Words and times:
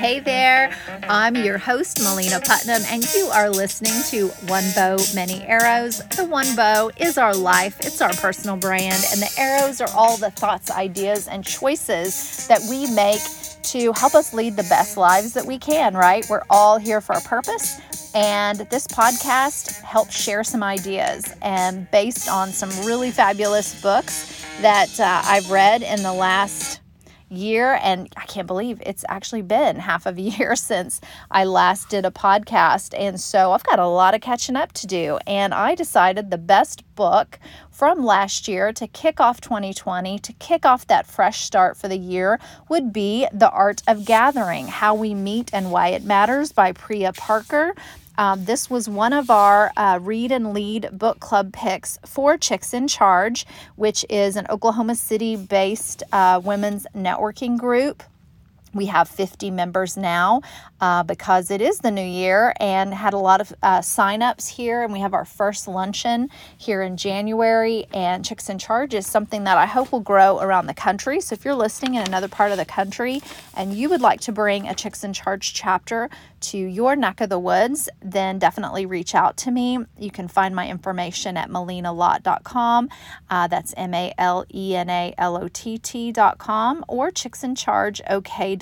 Hey 0.00 0.18
there, 0.18 0.74
I'm 1.02 1.36
your 1.36 1.58
host, 1.58 2.02
Malena 2.02 2.40
Putnam, 2.40 2.80
and 2.86 3.04
you 3.12 3.26
are 3.26 3.50
listening 3.50 3.92
to 4.04 4.28
One 4.48 4.64
Bow, 4.74 4.96
Many 5.14 5.42
Arrows. 5.42 5.98
The 6.16 6.24
one 6.24 6.56
bow 6.56 6.90
is 6.96 7.18
our 7.18 7.34
life, 7.34 7.78
it's 7.80 8.00
our 8.00 8.14
personal 8.14 8.56
brand, 8.56 9.04
and 9.12 9.20
the 9.20 9.30
arrows 9.36 9.78
are 9.82 9.90
all 9.90 10.16
the 10.16 10.30
thoughts, 10.30 10.70
ideas, 10.70 11.28
and 11.28 11.44
choices 11.44 12.46
that 12.46 12.62
we 12.70 12.90
make 12.94 13.20
to 13.64 13.92
help 13.92 14.14
us 14.14 14.32
lead 14.32 14.56
the 14.56 14.62
best 14.70 14.96
lives 14.96 15.34
that 15.34 15.44
we 15.44 15.58
can, 15.58 15.92
right? 15.92 16.24
We're 16.30 16.44
all 16.48 16.78
here 16.78 17.02
for 17.02 17.12
a 17.12 17.20
purpose. 17.20 17.78
And 18.14 18.60
this 18.70 18.86
podcast 18.86 19.82
helps 19.82 20.18
share 20.18 20.44
some 20.44 20.62
ideas 20.62 21.30
and 21.42 21.90
based 21.90 22.26
on 22.26 22.52
some 22.52 22.70
really 22.86 23.10
fabulous 23.10 23.78
books 23.82 24.42
that 24.62 24.98
uh, 24.98 25.20
I've 25.26 25.50
read 25.50 25.82
in 25.82 26.02
the 26.02 26.14
last 26.14 26.80
year 27.30 27.78
and 27.82 28.12
I 28.16 28.26
can't 28.26 28.46
believe 28.46 28.82
it's 28.84 29.04
actually 29.08 29.42
been 29.42 29.76
half 29.76 30.06
of 30.06 30.18
a 30.18 30.20
year 30.38 30.56
since 30.56 31.00
I 31.30 31.44
last 31.44 31.88
did 31.88 32.04
a 32.04 32.10
podcast. 32.10 32.94
And 32.98 33.20
so 33.20 33.52
I've 33.52 33.64
got 33.64 33.78
a 33.78 33.86
lot 33.86 34.14
of 34.14 34.20
catching 34.20 34.56
up 34.56 34.72
to 34.72 34.86
do. 34.86 35.18
And 35.26 35.54
I 35.54 35.74
decided 35.74 36.30
the 36.30 36.38
best 36.38 36.82
book 36.94 37.38
from 37.70 38.04
last 38.04 38.46
year 38.46 38.72
to 38.74 38.86
kick 38.86 39.20
off 39.20 39.40
2020 39.40 40.18
to 40.18 40.32
kick 40.34 40.66
off 40.66 40.86
that 40.86 41.06
fresh 41.06 41.40
start 41.40 41.76
for 41.76 41.88
the 41.88 41.96
year 41.96 42.38
would 42.68 42.92
be 42.92 43.26
The 43.32 43.50
Art 43.50 43.82
of 43.88 44.04
Gathering 44.04 44.66
How 44.66 44.94
We 44.94 45.14
Meet 45.14 45.50
and 45.54 45.70
Why 45.70 45.88
It 45.88 46.04
Matters 46.04 46.52
by 46.52 46.72
Priya 46.72 47.12
Parker 47.14 47.74
um, 48.20 48.44
this 48.44 48.68
was 48.68 48.86
one 48.86 49.14
of 49.14 49.30
our 49.30 49.72
uh, 49.78 49.98
Read 50.00 50.30
and 50.30 50.52
Lead 50.52 50.90
book 50.92 51.20
club 51.20 51.54
picks 51.54 51.98
for 52.04 52.36
Chicks 52.36 52.74
in 52.74 52.86
Charge, 52.86 53.46
which 53.76 54.04
is 54.10 54.36
an 54.36 54.46
Oklahoma 54.50 54.94
City 54.94 55.36
based 55.36 56.02
uh, 56.12 56.38
women's 56.44 56.86
networking 56.94 57.58
group. 57.58 58.02
We 58.72 58.86
have 58.86 59.08
50 59.08 59.50
members 59.50 59.96
now 59.96 60.42
uh, 60.80 61.02
because 61.02 61.50
it 61.50 61.60
is 61.60 61.78
the 61.78 61.90
new 61.90 62.04
year 62.04 62.54
and 62.60 62.94
had 62.94 63.14
a 63.14 63.18
lot 63.18 63.40
of 63.40 63.52
uh, 63.62 63.80
signups 63.80 64.48
here. 64.48 64.82
And 64.82 64.92
we 64.92 65.00
have 65.00 65.14
our 65.14 65.24
first 65.24 65.66
luncheon 65.66 66.30
here 66.56 66.82
in 66.82 66.96
January. 66.96 67.86
And 67.92 68.24
Chicks 68.24 68.48
in 68.48 68.58
Charge 68.58 68.94
is 68.94 69.06
something 69.06 69.44
that 69.44 69.58
I 69.58 69.66
hope 69.66 69.92
will 69.92 70.00
grow 70.00 70.40
around 70.40 70.66
the 70.66 70.74
country. 70.74 71.20
So 71.20 71.34
if 71.34 71.44
you're 71.44 71.54
listening 71.54 71.94
in 71.94 72.06
another 72.06 72.28
part 72.28 72.52
of 72.52 72.58
the 72.58 72.64
country 72.64 73.20
and 73.54 73.74
you 73.74 73.88
would 73.88 74.00
like 74.00 74.20
to 74.22 74.32
bring 74.32 74.68
a 74.68 74.74
Chicks 74.74 75.04
in 75.04 75.12
Charge 75.12 75.52
chapter 75.52 76.08
to 76.40 76.58
your 76.58 76.96
neck 76.96 77.20
of 77.20 77.28
the 77.28 77.38
woods, 77.38 77.88
then 78.00 78.38
definitely 78.38 78.86
reach 78.86 79.14
out 79.14 79.36
to 79.38 79.50
me. 79.50 79.78
You 79.98 80.10
can 80.10 80.26
find 80.28 80.54
my 80.54 80.68
information 80.68 81.36
at 81.36 81.50
malenalott.com. 81.50 82.88
Uh, 83.28 83.46
that's 83.46 83.74
M 83.76 83.92
A 83.94 84.12
L 84.16 84.46
E 84.54 84.74
N 84.74 84.88
A 84.88 85.14
L 85.18 85.36
O 85.36 85.48
T 85.48 85.76
T.com 85.76 86.84
or 86.88 87.10
Chicks 87.10 87.44
in 87.44 87.54
Charge 87.54 88.00
chicksinchargeok.com. 88.00 88.59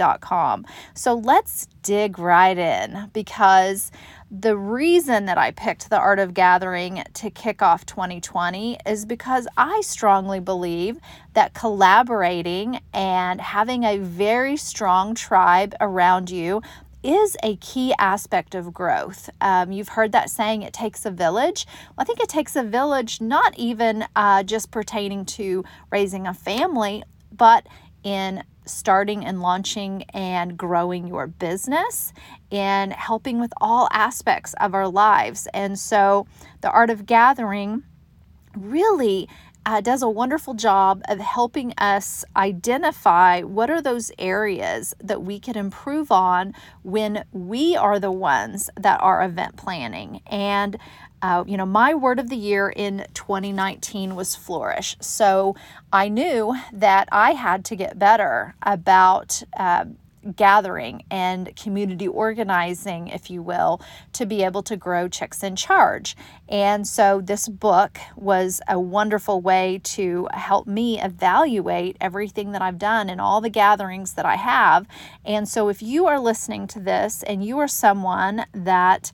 So 0.95 1.15
let's 1.15 1.67
dig 1.83 2.19
right 2.19 2.57
in 2.57 3.11
because 3.13 3.91
the 4.31 4.57
reason 4.57 5.25
that 5.27 5.39
I 5.39 5.53
picked 5.53 5.89
the 5.89 5.99
Art 5.99 6.19
of 6.19 6.35
Gathering 6.35 7.03
to 7.15 7.31
kick 7.31 7.63
off 7.63 7.87
2020 7.87 8.79
is 8.87 9.07
because 9.07 9.49
I 9.57 9.81
strongly 9.81 10.41
believe 10.41 10.99
that 11.33 11.55
collaborating 11.55 12.81
and 12.93 13.41
having 13.41 13.85
a 13.85 13.99
very 13.99 14.57
strong 14.57 15.15
tribe 15.15 15.75
around 15.81 16.31
you 16.31 16.61
is 17.03 17.37
a 17.43 17.57
key 17.57 17.95
aspect 17.99 18.55
of 18.55 18.75
growth. 18.75 19.31
Um, 19.41 19.73
you've 19.73 19.89
heard 19.89 20.13
that 20.13 20.31
saying, 20.31 20.63
it 20.63 20.73
takes 20.73 21.07
a 21.07 21.11
village. 21.11 21.67
Well, 21.89 22.03
I 22.03 22.05
think 22.05 22.21
it 22.21 22.29
takes 22.29 22.57
a 22.57 22.63
village, 22.63 23.21
not 23.21 23.57
even 23.59 24.05
uh, 24.17 24.43
just 24.43 24.71
pertaining 24.71 25.25
to 25.27 25.65
raising 25.91 26.27
a 26.27 26.35
family, 26.35 27.03
but 27.33 27.67
in 28.03 28.43
starting 28.69 29.25
and 29.25 29.41
launching 29.41 30.05
and 30.15 30.57
growing 30.57 31.07
your 31.07 31.27
business 31.27 32.13
and 32.51 32.93
helping 32.93 33.41
with 33.41 33.53
all 33.61 33.89
aspects 33.93 34.55
of 34.61 34.75
our 34.75 34.89
lives. 34.89 35.49
And 35.53 35.79
so, 35.79 36.27
the 36.61 36.71
art 36.71 36.91
of 36.91 37.07
gathering 37.07 37.83
really 38.57 39.29
uh, 39.69 39.83
does 39.83 40.01
a 40.01 40.09
wonderful 40.09 40.55
job 40.55 41.03
of 41.09 41.19
helping 41.19 41.75
us 41.77 42.25
identify 42.35 43.43
what 43.43 43.69
are 43.69 43.83
those 43.83 44.11
areas 44.19 44.95
that 44.99 45.23
we 45.23 45.39
can 45.39 45.59
improve 45.59 46.11
on 46.11 46.55
when 46.83 47.23
we 47.33 47.77
are 47.77 48.01
the 48.01 48.11
ones 48.11 48.71
that 48.77 48.99
are 49.03 49.23
event 49.23 49.57
planning. 49.59 50.23
And 50.27 50.79
uh, 51.23 51.45
you 51.47 51.57
know, 51.57 51.67
my 51.67 51.95
word 51.95 52.19
of 52.19 52.29
the 52.29 52.37
year 52.37 52.69
in 52.69 53.07
2019 53.15 54.15
was 54.15 54.37
flourish. 54.37 54.97
So 55.01 55.57
I 55.93 56.09
knew 56.09 56.57
that 56.73 57.09
I 57.11 57.33
had 57.33 57.65
to 57.67 57.77
get 57.77 57.99
better 57.99 58.55
about. 58.63 59.43
Uh, 59.59 59.87
gathering 60.37 61.03
and 61.11 61.55
community 61.57 62.07
organizing, 62.07 63.09
if 63.09 63.31
you 63.31 63.43
will, 63.43 63.81
to 64.13 64.27
be 64.27 64.43
able 64.43 64.63
to 64.63 64.77
grow 64.77 65.09
Chicks 65.09 65.43
in 65.43 65.57
Charge. 65.57 66.17
And 66.49 66.87
so 66.87 67.21
this 67.21 67.49
book 67.49 67.99
was 68.17 68.61
a 68.69 68.79
wonderful 68.79 69.41
way 69.41 69.81
to 69.85 70.29
help 70.33 70.67
me 70.67 71.01
evaluate 71.01 71.97
everything 72.01 72.53
that 72.53 72.63
I've 72.63 72.79
done 72.79 73.09
and 73.09 73.21
all 73.21 73.41
the 73.41 73.51
gatherings 73.51 74.15
that 74.15 74.27
I 74.27 74.37
have. 74.37 74.87
And 75.25 75.49
so 75.49 75.69
if 75.69 75.83
you 75.83 76.07
are 76.07 76.21
listening 76.21 76.67
to 76.69 76.81
this 76.81 77.23
and 77.23 77.45
you 77.45 77.59
are 77.59 77.69
someone 77.69 78.45
that 78.53 79.13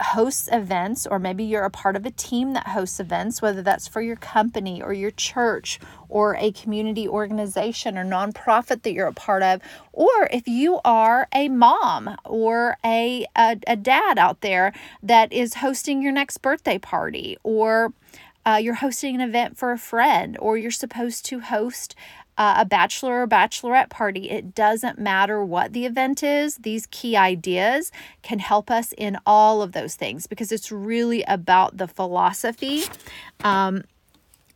hosts 0.00 0.48
events, 0.50 1.06
or 1.06 1.18
maybe 1.18 1.44
you're 1.44 1.64
a 1.64 1.70
part 1.70 1.96
of 1.96 2.06
a 2.06 2.10
team 2.10 2.52
that 2.54 2.68
hosts 2.68 3.00
events, 3.00 3.42
whether 3.42 3.62
that's 3.62 3.86
for 3.86 4.00
your 4.00 4.16
company 4.16 4.82
or 4.82 4.92
your 4.92 5.10
church 5.10 5.78
or 6.08 6.36
a 6.36 6.52
community 6.52 7.06
organization 7.06 7.96
or 7.98 8.04
nonprofit 8.04 8.82
that 8.82 8.92
you're 8.92 9.06
a 9.06 9.12
part 9.12 9.42
of, 9.42 9.60
or 9.92 10.28
if 10.32 10.48
you 10.48 10.80
are 10.84 11.28
a 11.34 11.48
mom 11.48 12.16
or 12.24 12.76
a, 12.84 13.26
a, 13.36 13.56
a 13.66 13.76
dad 13.76 14.18
out 14.18 14.40
there 14.40 14.72
that 15.02 15.32
is 15.32 15.54
hosting 15.54 16.02
your 16.02 16.12
next 16.12 16.38
birthday 16.38 16.78
party, 16.78 17.36
or 17.42 17.92
uh, 18.46 18.58
you're 18.60 18.74
hosting 18.74 19.14
an 19.14 19.20
event 19.20 19.58
for 19.58 19.70
a 19.70 19.78
friend, 19.78 20.36
or 20.40 20.56
you're 20.56 20.70
supposed 20.70 21.26
to 21.26 21.40
host 21.40 21.94
uh, 22.38 22.54
a 22.58 22.64
bachelor 22.64 23.22
or 23.22 23.26
bachelorette 23.26 23.90
party. 23.90 24.30
It 24.30 24.54
doesn't 24.54 24.98
matter 24.98 25.44
what 25.44 25.72
the 25.72 25.86
event 25.86 26.22
is, 26.22 26.56
these 26.56 26.86
key 26.86 27.16
ideas 27.16 27.92
can 28.22 28.38
help 28.38 28.70
us 28.70 28.92
in 28.96 29.18
all 29.26 29.62
of 29.62 29.72
those 29.72 29.94
things 29.94 30.26
because 30.26 30.52
it's 30.52 30.72
really 30.72 31.22
about 31.24 31.76
the 31.76 31.88
philosophy. 31.88 32.84
Um, 33.44 33.84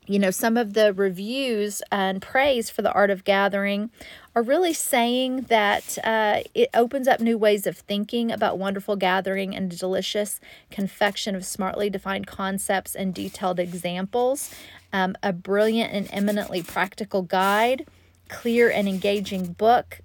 you 0.07 0.19
know, 0.19 0.31
some 0.31 0.57
of 0.57 0.75
the 0.75 0.93
reviews 0.93 1.83
and 1.91 2.21
praise 2.21 2.69
for 2.69 2.83
the 2.83 2.93
art 2.93 3.11
of 3.11 3.25
gathering 3.25 3.91
are 4.35 4.43
really 4.43 4.75
saying 4.75 5.43
that 5.43 5.97
uh, 6.05 6.41
it 6.55 6.69
opens 6.75 7.09
up 7.09 7.21
new 7.21 7.39
ways 7.39 7.67
of 7.67 7.79
thinking 7.79 8.31
about 8.31 8.59
wonderful 8.59 8.97
gathering 8.97 9.55
and 9.57 9.77
delicious 9.79 10.41
confection 10.71 11.35
of 11.35 11.45
smartly 11.45 11.89
defined 11.89 12.27
concepts 12.27 12.95
and 12.95 13.15
detailed 13.15 13.59
examples. 13.59 14.55
Um, 14.93 15.17
a 15.23 15.33
brilliant 15.33 15.93
and 15.93 16.09
eminently 16.13 16.63
practical 16.63 17.23
guide, 17.23 17.87
clear 18.29 18.71
and 18.71 18.89
engaging 18.89 19.53
book 19.55 20.01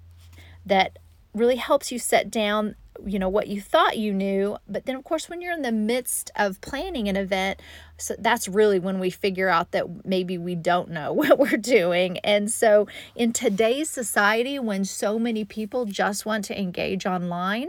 that 0.64 0.98
really 1.34 1.56
helps 1.56 1.92
you 1.92 1.98
set 1.98 2.30
down 2.30 2.74
you 3.06 3.18
know 3.18 3.28
what 3.28 3.48
you 3.48 3.60
thought 3.60 3.98
you 3.98 4.12
knew 4.12 4.56
but 4.68 4.86
then 4.86 4.96
of 4.96 5.04
course 5.04 5.28
when 5.28 5.40
you're 5.40 5.52
in 5.52 5.62
the 5.62 5.72
midst 5.72 6.30
of 6.36 6.60
planning 6.60 7.08
an 7.08 7.16
event 7.16 7.60
so 8.00 8.14
that's 8.18 8.48
really 8.48 8.78
when 8.78 8.98
we 8.98 9.10
figure 9.10 9.48
out 9.48 9.72
that 9.72 10.06
maybe 10.06 10.38
we 10.38 10.54
don't 10.54 10.90
know 10.90 11.12
what 11.20 11.38
we're 11.38 11.56
doing. 11.56 12.18
And 12.18 12.50
so 12.50 12.86
in 13.14 13.32
today's 13.32 13.90
society 13.90 14.58
when 14.58 14.84
so 14.84 15.18
many 15.18 15.44
people 15.44 15.84
just 15.84 16.24
want 16.24 16.44
to 16.46 16.58
engage 16.58 17.06
online 17.06 17.68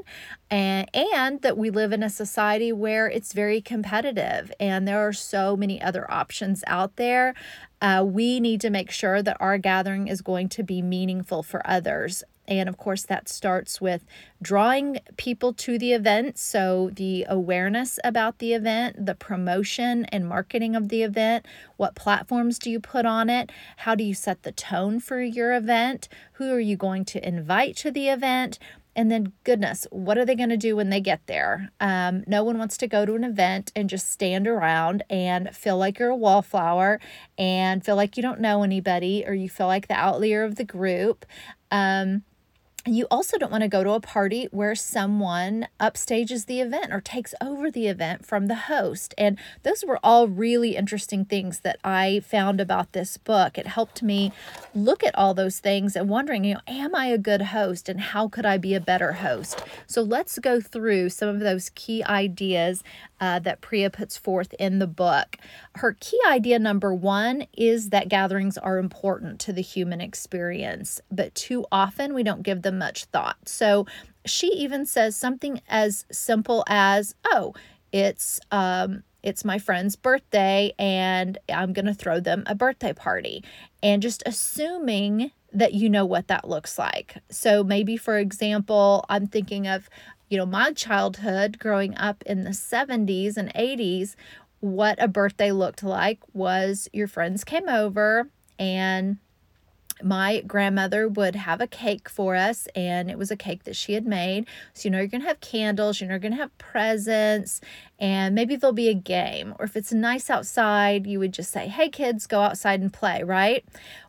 and 0.50 0.90
and 0.94 1.42
that 1.42 1.58
we 1.58 1.70
live 1.70 1.92
in 1.92 2.04
a 2.04 2.10
society 2.10 2.72
where 2.72 3.08
it's 3.08 3.34
very 3.34 3.62
competitive 3.62 4.52
and 4.60 4.88
there 4.88 5.06
are 5.06 5.14
so 5.14 5.56
many 5.56 5.82
other 5.82 6.10
options 6.12 6.64
out 6.68 6.96
there 6.96 7.34
uh, 7.82 8.04
we 8.06 8.40
need 8.40 8.62
to 8.62 8.70
make 8.70 8.92
sure 8.92 9.24
that 9.24 9.38
our 9.40 9.58
gathering 9.58 10.08
is 10.08 10.22
going 10.22 10.48
to 10.48 10.62
be 10.62 10.82
meaningful 10.82 11.42
for 11.42 11.66
others 11.66 12.24
and 12.48 12.68
of 12.68 12.78
course, 12.78 13.04
that 13.04 13.30
starts 13.30 13.80
with 13.80 14.04
drawing 14.42 15.00
people 15.16 15.54
to 15.54 15.78
the 15.78 15.94
event. 15.94 16.38
So, 16.38 16.90
the 16.94 17.26
awareness 17.30 18.00
about 18.04 18.40
the 18.40 18.54
event, 18.54 19.06
the 19.06 19.16
promotion 19.16 20.06
and 20.06 20.28
marketing 20.28 20.76
of 20.76 20.90
the 20.90 21.04
event, 21.04 21.46
what 21.78 21.96
platforms 21.96 22.58
do 22.60 22.70
you 22.70 22.80
put 22.80 23.06
on 23.06 23.30
it? 23.30 23.52
How 23.78 23.96
do 23.96 24.04
you 24.04 24.14
set 24.14 24.44
the 24.44 24.52
tone 24.52 25.00
for 25.00 25.22
your 25.22 25.54
event? 25.56 26.10
Who 26.34 26.52
are 26.52 26.60
you 26.60 26.76
going 26.76 27.06
to 27.06 27.26
invite 27.26 27.76
to 27.78 27.92
the 27.92 28.10
event? 28.10 28.60
And 28.96 29.10
then, 29.10 29.32
goodness, 29.46 29.88
what 29.90 30.18
are 30.18 30.26
they 30.26 30.36
going 30.36 30.50
to 30.50 30.58
do 30.58 30.76
when 30.76 30.90
they 30.90 31.00
get 31.00 31.26
there? 31.28 31.70
Um, 31.80 32.26
no 32.28 32.44
one 32.44 32.58
wants 32.58 32.76
to 32.78 32.88
go 32.88 33.06
to 33.06 33.16
an 33.16 33.24
event 33.24 33.72
and 33.74 33.90
just 33.90 34.12
stand 34.12 34.48
around 34.48 35.04
and 35.10 35.56
feel 35.56 35.78
like 35.78 35.98
you're 35.98 36.10
a 36.10 36.16
wallflower 36.16 37.00
and 37.38 37.86
feel 37.86 37.96
like 37.96 38.18
you 38.18 38.24
don't 38.24 38.42
know 38.42 38.64
anybody 38.64 39.24
or 39.26 39.34
you 39.34 39.48
feel 39.48 39.68
like 39.68 39.88
the 39.88 39.94
outlier 39.94 40.44
of 40.44 40.56
the 40.56 40.66
group. 40.66 41.26
Um, 41.72 42.24
you 42.86 43.06
also 43.12 43.38
don't 43.38 43.52
want 43.52 43.62
to 43.62 43.68
go 43.68 43.84
to 43.84 43.92
a 43.92 44.00
party 44.00 44.48
where 44.52 44.74
someone 44.74 45.68
upstages 45.80 46.48
the 46.48 46.62
event 46.62 46.92
or 46.92 47.00
takes 47.00 47.36
over 47.40 47.70
the 47.70 47.88
event 47.88 48.26
from 48.26 48.48
the 48.48 48.56
host. 48.56 49.14
And 49.20 49.38
those 49.62 49.84
were 49.86 50.00
all 50.04 50.28
really 50.28 50.76
interesting 50.76 51.24
things 51.24 51.60
that 51.60 51.78
I 51.84 52.22
found 52.22 52.60
about 52.60 52.94
this 52.94 53.18
book. 53.18 53.58
It 53.58 53.68
helped 53.68 54.02
me 54.02 54.32
look 54.74 55.04
at 55.04 55.16
all 55.16 55.36
those 55.36 55.60
things 55.60 55.96
and 55.96 56.10
wondering, 56.10 56.44
you 56.44 56.56
know, 56.56 56.62
am 56.68 56.96
I 56.96 57.08
a 57.08 57.20
good 57.20 57.44
host 57.44 57.88
and 57.88 58.00
how 58.00 58.28
could 58.28 58.48
I 58.48 58.58
be 58.58 58.74
a 58.74 58.80
better 58.80 59.14
host? 59.14 59.64
So 59.86 60.02
let's 60.02 60.40
go 60.40 60.60
through 60.60 61.10
some 61.10 61.30
of 61.30 61.40
those 61.40 61.70
key 61.76 62.04
ideas 62.04 62.84
uh, 63.20 63.38
that 63.40 63.62
Priya 63.62 63.92
puts 63.92 64.18
forth 64.18 64.54
in 64.58 64.80
the 64.80 64.88
book. 64.88 65.38
Her 65.76 65.96
key 66.00 66.20
idea 66.28 66.58
number 66.58 66.94
one 66.94 67.46
is 67.54 67.92
that 67.92 68.10
gatherings 68.10 68.58
are 68.58 68.80
important 68.80 69.40
to 69.42 69.54
the 69.54 69.62
human 69.62 70.02
experience, 70.02 71.00
but 71.12 71.36
too 71.36 71.66
often 71.72 72.16
we 72.16 72.24
don't 72.24 72.42
give 72.42 72.64
them 72.64 72.71
much 72.72 73.06
thought. 73.06 73.38
So 73.48 73.86
she 74.26 74.48
even 74.48 74.86
says 74.86 75.16
something 75.16 75.62
as 75.68 76.06
simple 76.12 76.64
as, 76.68 77.16
oh, 77.26 77.54
it's 77.92 78.40
um, 78.52 79.04
it's 79.24 79.46
my 79.46 79.60
friend's 79.60 79.96
birthday 79.96 80.74
and 80.80 81.38
I'm 81.48 81.74
going 81.74 81.86
to 81.86 81.94
throw 81.94 82.20
them 82.20 82.44
a 82.48 82.56
birthday 82.56 82.94
party. 82.94 83.44
And 83.84 84.02
just 84.02 84.24
assuming 84.26 85.32
that 85.54 85.74
you 85.74 85.90
know 85.90 86.06
what 86.06 86.28
that 86.28 86.48
looks 86.48 86.80
like. 86.80 87.18
So 87.30 87.64
maybe 87.64 87.98
for 87.98 88.18
example, 88.18 89.06
I'm 89.10 89.28
thinking 89.28 89.68
of 89.68 89.90
you 90.32 90.38
know, 90.38 90.46
my 90.46 90.72
childhood 90.72 91.60
growing 91.60 91.94
up 91.98 92.24
in 92.26 92.46
the 92.46 92.52
70s 92.52 93.36
and 93.36 93.54
80s, 93.54 94.16
what 94.62 94.96
a 95.04 95.10
birthday 95.10 95.52
looked 95.52 95.84
like 95.84 96.20
was 96.32 96.88
your 96.94 97.10
friends 97.10 97.44
came 97.44 97.68
over 97.68 98.30
and 98.58 99.18
my 100.06 100.42
grandmother 100.42 101.08
would 101.08 101.36
have 101.36 101.62
a 101.62 101.68
cake 101.68 102.10
for 102.10 102.36
us 102.36 102.68
and 102.76 103.10
it 103.10 103.18
was 103.18 103.32
a 103.32 103.36
cake 103.36 103.64
that 103.64 103.76
she 103.76 103.94
had 103.94 104.06
made 104.06 104.46
so 104.74 104.88
you 104.88 104.92
know 104.92 104.98
you're 104.98 105.08
gonna 105.08 105.24
have 105.24 105.40
candles 105.40 106.00
you 106.00 106.08
know 106.08 106.14
you're 106.14 106.20
gonna 106.20 106.36
have 106.36 106.56
presents 106.58 107.62
and 108.00 108.36
maybe 108.36 108.56
there'll 108.56 108.74
be 108.74 108.90
a 108.90 108.94
game 108.94 109.54
or 109.60 109.66
if 109.66 109.76
it's 109.76 109.92
nice 109.92 110.30
outside 110.30 111.06
you 111.06 111.20
would 111.20 111.34
just 111.34 111.52
say 111.52 111.68
hey 111.68 111.90
kids 111.90 112.28
go 112.28 112.42
outside 112.42 112.82
and 112.82 112.94
play 112.94 113.24
right 113.24 113.66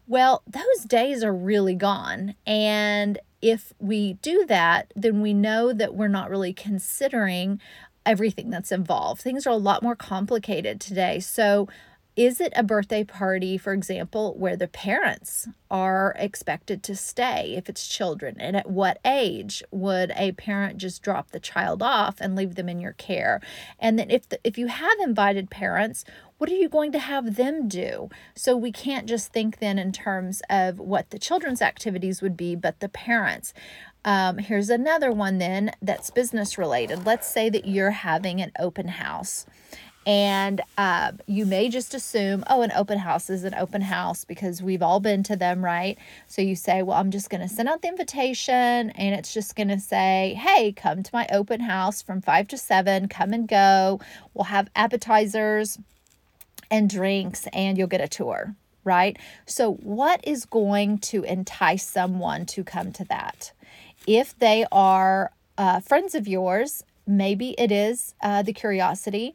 well 0.07 0.43
those 0.47 0.85
days 0.87 1.23
are 1.23 1.35
really 1.35 1.75
gone 1.75 2.35
and 2.47 3.19
if 3.43 3.73
we 3.81 4.15
do 4.15 4.47
that, 4.47 4.93
then 4.95 5.21
we 5.21 5.35
know 5.35 5.73
that 5.73 5.95
we're 5.95 6.09
not 6.09 6.31
really 6.31 6.53
considering 6.53 7.61
everything 8.07 8.51
that's 8.51 8.73
involved. 8.73 9.21
Things 9.21 9.47
are 9.47 9.51
a 9.51 9.57
lot 9.57 9.83
more 9.83 9.97
complicated 9.97 10.81
today. 10.81 11.19
So, 11.21 11.69
is 12.15 12.41
it 12.43 12.53
a 12.55 12.63
birthday 12.63 13.05
party, 13.05 13.57
for 13.57 13.73
example, 13.73 14.35
where 14.35 14.57
the 14.57 14.69
parents 14.69 15.49
are 15.71 16.15
expected 16.19 16.83
to 16.83 16.95
stay 16.95 17.55
if 17.57 17.71
it's 17.71 17.89
children? 17.89 18.37
And 18.39 18.55
at 18.55 18.71
what 18.71 18.99
age 19.05 19.63
would 19.71 20.13
a 20.15 20.33
parent 20.33 20.77
just 20.77 21.03
drop 21.03 21.31
the 21.31 21.41
child 21.41 21.83
off 21.83 22.21
and 22.21 22.37
leave 22.37 22.55
them 22.55 22.69
in 22.69 22.81
your 22.81 22.93
care? 22.93 23.41
And 23.79 23.99
then 23.99 24.11
if 24.11 24.29
the, 24.29 24.39
if 24.45 24.59
you 24.59 24.67
have 24.67 24.99
invited 25.03 25.49
parents, 25.49 26.05
what 26.37 26.51
are 26.51 26.57
you 26.57 26.69
going 26.69 26.93
to 26.93 26.99
have 26.99 27.37
them 27.37 27.67
do? 27.67 28.11
So 28.35 28.59
we 28.59 28.73
can't 28.73 29.09
just 29.09 29.33
think 29.33 29.59
then 29.59 29.79
in 29.79 29.91
terms 29.91 30.43
of 30.51 30.79
what 30.79 31.11
the 31.11 31.19
children's 31.19 31.63
activities 31.63 32.21
would 32.21 32.37
be, 32.37 32.55
but 32.55 32.81
the 32.81 32.91
parents. 32.91 33.55
Um, 34.05 34.39
here's 34.39 34.69
another 34.69 35.13
one 35.13 35.39
then 35.39 35.71
that's 35.81 36.11
business 36.11 36.59
related. 36.59 37.07
Let's 37.07 37.29
say 37.29 37.49
that 37.49 37.67
you're 37.67 37.93
having 37.93 38.43
an 38.43 38.51
open 38.59 38.89
house 38.89 39.47
and 40.05 40.61
uh, 40.77 41.13
you 41.27 41.47
may 41.47 41.69
just 41.69 41.95
assume, 41.95 42.45
oh, 42.51 42.63
an 42.63 42.73
open 42.73 42.99
house 42.99 43.31
is 43.31 43.45
an 43.45 43.55
open 43.55 43.83
house 43.83 44.25
because 44.25 44.63
we've 44.63 44.83
all 44.83 44.99
been 44.99 45.23
to 45.25 45.37
them, 45.37 45.65
right? 45.65 45.97
So 46.27 46.43
you 46.43 46.57
say, 46.57 46.83
well, 46.83 46.99
I'm 46.99 47.11
just 47.11 47.31
going 47.31 47.41
to 47.41 47.49
send 47.49 47.69
out 47.69 47.83
the 47.83 47.89
invitation 47.89 48.91
and 48.91 49.15
it's 49.15 49.33
just 49.33 49.55
going 49.55 49.69
to 49.69 49.79
say, 49.79 50.39
hey, 50.41 50.73
come 50.73 51.03
to 51.03 51.11
my 51.13 51.29
open 51.33 51.61
house 51.61 52.03
from 52.03 52.21
five 52.21 52.49
to 52.49 52.59
seven, 52.59 53.07
come 53.09 53.33
and 53.33 53.47
go. 53.47 54.01
We'll 54.35 54.45
have 54.45 54.69
appetizers 54.75 55.79
and 56.73 56.89
drinks, 56.89 57.47
and 57.53 57.77
you'll 57.77 57.87
get 57.87 58.01
a 58.01 58.09
tour, 58.09 58.57
right? 58.83 59.19
So, 59.45 59.75
what 59.75 60.27
is 60.27 60.47
going 60.47 60.99
to 60.99 61.23
entice 61.23 61.87
someone 61.87 62.47
to 62.47 62.65
come 62.65 62.93
to 62.93 63.05
that? 63.05 63.53
If 64.07 64.37
they 64.39 64.65
are 64.73 65.33
uh, 65.59 65.81
friends 65.81 66.15
of 66.15 66.27
yours, 66.27 66.83
maybe 67.07 67.51
it 67.59 67.71
is 67.71 68.15
uh, 68.23 68.43
the 68.43 68.55
curiosity. 68.55 69.35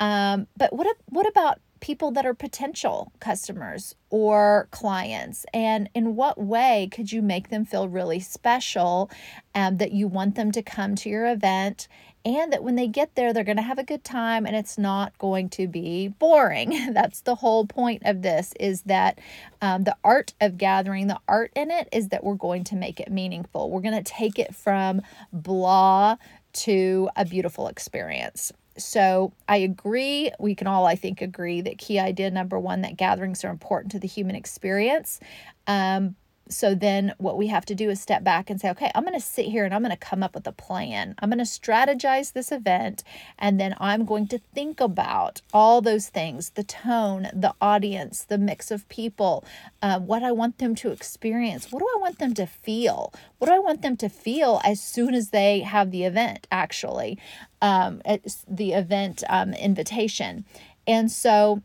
Um, 0.00 0.46
but 0.56 0.72
what 0.72 0.96
what 1.06 1.26
about 1.26 1.60
people 1.80 2.10
that 2.10 2.24
are 2.24 2.34
potential 2.34 3.12
customers 3.20 3.94
or 4.08 4.66
clients 4.70 5.44
and 5.52 5.90
in 5.94 6.16
what 6.16 6.38
way 6.38 6.88
could 6.90 7.12
you 7.12 7.20
make 7.20 7.50
them 7.50 7.66
feel 7.66 7.86
really 7.86 8.18
special 8.18 9.10
um, 9.54 9.76
that 9.76 9.92
you 9.92 10.08
want 10.08 10.34
them 10.36 10.50
to 10.50 10.62
come 10.62 10.94
to 10.94 11.10
your 11.10 11.26
event 11.26 11.86
and 12.26 12.52
that 12.52 12.64
when 12.64 12.74
they 12.74 12.88
get 12.88 13.14
there, 13.14 13.32
they're 13.32 13.44
going 13.44 13.56
to 13.56 13.62
have 13.62 13.78
a 13.78 13.84
good 13.84 14.02
time 14.02 14.46
and 14.46 14.56
it's 14.56 14.76
not 14.76 15.16
going 15.16 15.48
to 15.50 15.68
be 15.68 16.08
boring. 16.08 16.90
That's 16.92 17.20
the 17.20 17.36
whole 17.36 17.66
point 17.66 18.02
of 18.04 18.22
this 18.22 18.52
is 18.58 18.82
that 18.82 19.20
um, 19.62 19.84
the 19.84 19.96
art 20.02 20.34
of 20.40 20.58
gathering, 20.58 21.06
the 21.06 21.20
art 21.28 21.52
in 21.54 21.70
it 21.70 21.88
is 21.92 22.08
that 22.08 22.24
we're 22.24 22.34
going 22.34 22.64
to 22.64 22.74
make 22.74 22.98
it 22.98 23.12
meaningful. 23.12 23.70
We're 23.70 23.80
going 23.80 24.02
to 24.02 24.12
take 24.12 24.40
it 24.40 24.56
from 24.56 25.02
blah 25.32 26.16
to 26.54 27.08
a 27.14 27.24
beautiful 27.24 27.68
experience. 27.68 28.52
So 28.78 29.32
I 29.48 29.58
agree. 29.58 30.30
We 30.38 30.54
can 30.54 30.66
all, 30.66 30.86
I 30.86 30.96
think, 30.96 31.22
agree 31.22 31.60
that 31.62 31.78
key 31.78 31.98
idea 31.98 32.30
number 32.30 32.58
one 32.58 32.82
that 32.82 32.96
gatherings 32.96 33.44
are 33.44 33.50
important 33.50 33.92
to 33.92 33.98
the 33.98 34.08
human 34.08 34.36
experience. 34.36 35.20
Um, 35.66 36.16
so 36.48 36.74
then 36.74 37.14
what 37.18 37.36
we 37.36 37.48
have 37.48 37.66
to 37.66 37.74
do 37.74 37.90
is 37.90 38.00
step 38.00 38.22
back 38.22 38.50
and 38.50 38.60
say 38.60 38.70
okay 38.70 38.90
i'm 38.94 39.04
going 39.04 39.14
to 39.14 39.20
sit 39.20 39.46
here 39.46 39.64
and 39.64 39.74
i'm 39.74 39.82
going 39.82 39.90
to 39.90 39.96
come 39.96 40.22
up 40.22 40.34
with 40.34 40.46
a 40.46 40.52
plan. 40.52 41.14
I'm 41.18 41.30
going 41.30 41.38
to 41.38 41.44
strategize 41.44 42.32
this 42.32 42.52
event 42.52 43.02
and 43.38 43.58
then 43.60 43.74
i'm 43.78 44.04
going 44.04 44.28
to 44.28 44.38
think 44.54 44.80
about 44.80 45.40
all 45.52 45.80
those 45.80 46.08
things 46.08 46.50
the 46.50 46.64
tone 46.64 47.28
the 47.32 47.54
audience 47.60 48.24
the 48.24 48.38
mix 48.38 48.70
of 48.70 48.88
people 48.88 49.44
uh, 49.82 49.98
what 49.98 50.22
i 50.22 50.32
want 50.32 50.58
them 50.58 50.74
to 50.76 50.90
experience. 50.90 51.70
What 51.70 51.80
do 51.80 51.88
i 51.94 51.98
want 52.00 52.18
them 52.18 52.34
to 52.34 52.46
feel? 52.46 53.12
What 53.38 53.48
do 53.48 53.54
i 53.54 53.58
want 53.58 53.82
them 53.82 53.96
to 53.98 54.08
feel 54.08 54.60
as 54.64 54.80
soon 54.80 55.14
as 55.14 55.30
they 55.30 55.60
have 55.60 55.90
the 55.90 56.04
event 56.04 56.46
actually 56.50 57.18
um, 57.62 58.02
the 58.48 58.72
event 58.72 59.24
um, 59.28 59.52
invitation? 59.54 60.44
And 60.86 61.10
so 61.10 61.62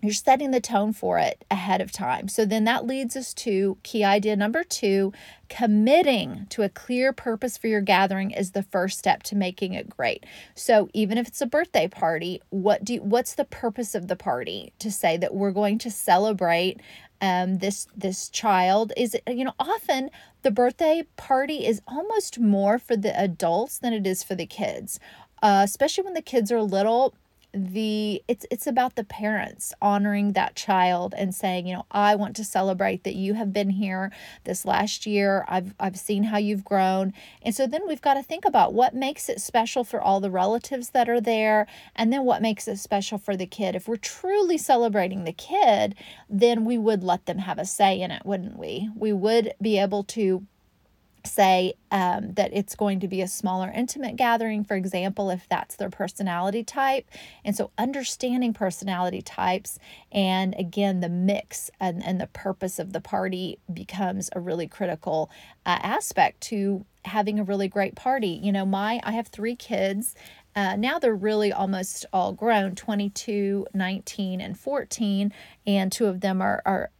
you're 0.00 0.12
setting 0.12 0.52
the 0.52 0.60
tone 0.60 0.92
for 0.92 1.18
it 1.18 1.44
ahead 1.50 1.80
of 1.80 1.90
time. 1.90 2.28
So 2.28 2.44
then 2.44 2.64
that 2.64 2.86
leads 2.86 3.16
us 3.16 3.34
to 3.34 3.78
key 3.82 4.04
idea 4.04 4.36
number 4.36 4.62
two 4.62 5.12
committing 5.48 6.46
to 6.50 6.62
a 6.62 6.68
clear 6.68 7.12
purpose 7.12 7.56
for 7.56 7.66
your 7.66 7.80
gathering 7.80 8.30
is 8.30 8.52
the 8.52 8.62
first 8.62 8.98
step 8.98 9.22
to 9.24 9.34
making 9.34 9.74
it 9.74 9.88
great. 9.88 10.24
So 10.54 10.88
even 10.92 11.18
if 11.18 11.26
it's 11.26 11.40
a 11.40 11.46
birthday 11.46 11.88
party, 11.88 12.40
what 12.50 12.84
do 12.84 12.94
you, 12.94 13.02
what's 13.02 13.34
the 13.34 13.44
purpose 13.44 13.94
of 13.94 14.06
the 14.06 14.16
party? 14.16 14.72
To 14.78 14.92
say 14.92 15.16
that 15.16 15.34
we're 15.34 15.50
going 15.50 15.78
to 15.78 15.90
celebrate 15.90 16.80
um, 17.20 17.58
this 17.58 17.88
this 17.96 18.28
child 18.28 18.92
is 18.96 19.16
you 19.26 19.44
know 19.44 19.54
often 19.58 20.10
the 20.42 20.52
birthday 20.52 21.04
party 21.16 21.66
is 21.66 21.82
almost 21.88 22.38
more 22.38 22.78
for 22.78 22.96
the 22.96 23.18
adults 23.20 23.78
than 23.78 23.92
it 23.92 24.06
is 24.06 24.22
for 24.22 24.36
the 24.36 24.46
kids 24.46 25.00
uh, 25.42 25.62
especially 25.64 26.04
when 26.04 26.14
the 26.14 26.22
kids 26.22 26.52
are 26.52 26.62
little 26.62 27.14
the 27.54 28.22
it's 28.28 28.44
it's 28.50 28.66
about 28.66 28.94
the 28.94 29.04
parents 29.04 29.72
honoring 29.80 30.32
that 30.32 30.54
child 30.54 31.14
and 31.16 31.34
saying 31.34 31.66
you 31.66 31.74
know 31.74 31.86
I 31.90 32.14
want 32.14 32.36
to 32.36 32.44
celebrate 32.44 33.04
that 33.04 33.14
you 33.14 33.34
have 33.34 33.52
been 33.52 33.70
here 33.70 34.12
this 34.44 34.64
last 34.64 35.06
year. 35.06 35.44
I've 35.48 35.74
I've 35.80 35.98
seen 35.98 36.24
how 36.24 36.38
you've 36.38 36.64
grown. 36.64 37.14
And 37.42 37.54
so 37.54 37.66
then 37.66 37.82
we've 37.88 38.02
got 38.02 38.14
to 38.14 38.22
think 38.22 38.44
about 38.44 38.74
what 38.74 38.94
makes 38.94 39.28
it 39.28 39.40
special 39.40 39.82
for 39.82 40.00
all 40.00 40.20
the 40.20 40.30
relatives 40.30 40.90
that 40.90 41.08
are 41.08 41.20
there 41.20 41.66
and 41.96 42.12
then 42.12 42.24
what 42.24 42.42
makes 42.42 42.68
it 42.68 42.78
special 42.78 43.16
for 43.16 43.36
the 43.36 43.46
kid. 43.46 43.74
If 43.74 43.88
we're 43.88 43.96
truly 43.96 44.58
celebrating 44.58 45.24
the 45.24 45.32
kid 45.32 45.94
then 46.28 46.64
we 46.64 46.76
would 46.76 47.02
let 47.02 47.26
them 47.26 47.38
have 47.38 47.58
a 47.58 47.64
say 47.64 48.00
in 48.00 48.10
it 48.10 48.26
wouldn't 48.26 48.58
we? 48.58 48.90
We 48.94 49.12
would 49.12 49.54
be 49.60 49.78
able 49.78 50.04
to 50.04 50.46
say 51.24 51.74
um, 51.90 52.32
that 52.34 52.50
it's 52.52 52.74
going 52.74 53.00
to 53.00 53.08
be 53.08 53.20
a 53.22 53.28
smaller 53.28 53.70
intimate 53.74 54.16
gathering 54.16 54.64
for 54.64 54.74
example 54.74 55.30
if 55.30 55.48
that's 55.48 55.76
their 55.76 55.90
personality 55.90 56.62
type. 56.62 57.10
And 57.44 57.56
so 57.56 57.70
understanding 57.78 58.52
personality 58.52 59.22
types 59.22 59.78
and 60.12 60.54
again 60.58 61.00
the 61.00 61.08
mix 61.08 61.70
and, 61.80 62.04
and 62.04 62.20
the 62.20 62.26
purpose 62.28 62.78
of 62.78 62.92
the 62.92 63.00
party 63.00 63.58
becomes 63.72 64.30
a 64.34 64.40
really 64.40 64.66
critical 64.66 65.30
uh, 65.66 65.78
aspect 65.82 66.40
to 66.42 66.84
having 67.04 67.38
a 67.38 67.44
really 67.44 67.68
great 67.68 67.94
party. 67.94 68.40
You 68.42 68.52
know 68.52 68.66
my 68.66 69.00
i 69.04 69.12
have 69.12 69.28
three 69.28 69.56
kids. 69.56 70.14
Uh, 70.56 70.74
now 70.76 70.98
they're 70.98 71.14
really 71.14 71.52
almost 71.52 72.04
all 72.12 72.32
grown 72.32 72.74
22 72.74 73.66
19 73.72 74.40
and 74.40 74.58
14 74.58 75.32
and 75.66 75.92
two 75.92 76.06
of 76.06 76.20
them 76.20 76.42
are, 76.42 76.62
are 76.66 76.90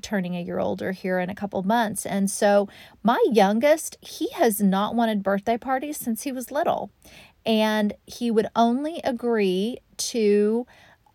turning 0.00 0.36
a 0.36 0.42
year 0.42 0.58
older 0.58 0.92
here 0.92 1.18
in 1.18 1.28
a 1.28 1.34
couple 1.34 1.62
months. 1.62 2.06
And 2.06 2.30
so 2.30 2.68
my 3.02 3.22
youngest, 3.30 3.96
he 4.00 4.30
has 4.30 4.60
not 4.60 4.94
wanted 4.94 5.22
birthday 5.22 5.58
parties 5.58 5.96
since 5.96 6.22
he 6.22 6.32
was 6.32 6.50
little. 6.50 6.90
And 7.44 7.94
he 8.06 8.30
would 8.30 8.46
only 8.54 9.00
agree 9.04 9.78
to 9.96 10.66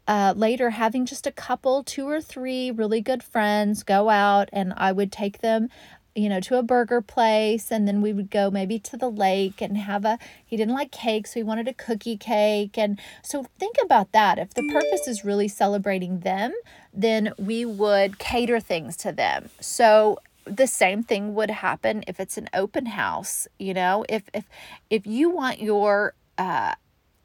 uh, 0.07 0.33
later 0.37 0.69
having 0.69 1.05
just 1.05 1.27
a 1.27 1.31
couple, 1.31 1.83
two 1.83 2.07
or 2.07 2.21
three 2.21 2.71
really 2.71 3.01
good 3.01 3.21
friends 3.21 3.83
go 3.83 4.09
out, 4.09 4.49
and 4.53 4.73
I 4.77 4.91
would 4.93 5.11
take 5.11 5.41
them 5.41 5.69
you 6.17 6.29
know, 6.29 6.39
to 6.39 6.57
a 6.57 6.63
burger 6.63 6.99
place 6.99 7.71
and 7.71 7.87
then 7.87 8.01
we 8.01 8.11
would 8.11 8.31
go 8.31 8.49
maybe 8.49 8.79
to 8.79 8.97
the 8.97 9.09
lake 9.09 9.61
and 9.61 9.77
have 9.77 10.03
a 10.03 10.17
he 10.43 10.57
didn't 10.57 10.73
like 10.73 10.91
cake, 10.91 11.27
so 11.27 11.39
he 11.39 11.43
wanted 11.43 11.67
a 11.67 11.73
cookie 11.73 12.17
cake. 12.17 12.75
And 12.75 12.99
so 13.21 13.45
think 13.59 13.75
about 13.83 14.13
that. 14.13 14.39
If 14.39 14.55
the 14.55 14.67
purpose 14.73 15.07
is 15.07 15.23
really 15.23 15.47
celebrating 15.47 16.21
them, 16.21 16.53
then 16.91 17.33
we 17.37 17.65
would 17.65 18.17
cater 18.17 18.59
things 18.59 18.97
to 18.97 19.11
them. 19.11 19.51
So 19.59 20.17
the 20.45 20.65
same 20.65 21.03
thing 21.03 21.35
would 21.35 21.51
happen 21.51 22.03
if 22.07 22.19
it's 22.19 22.37
an 22.37 22.49
open 22.51 22.87
house, 22.87 23.47
you 23.59 23.75
know, 23.75 24.03
if 24.09 24.23
if 24.33 24.45
if 24.89 25.05
you 25.05 25.29
want 25.29 25.61
your 25.61 26.15
uh 26.39 26.73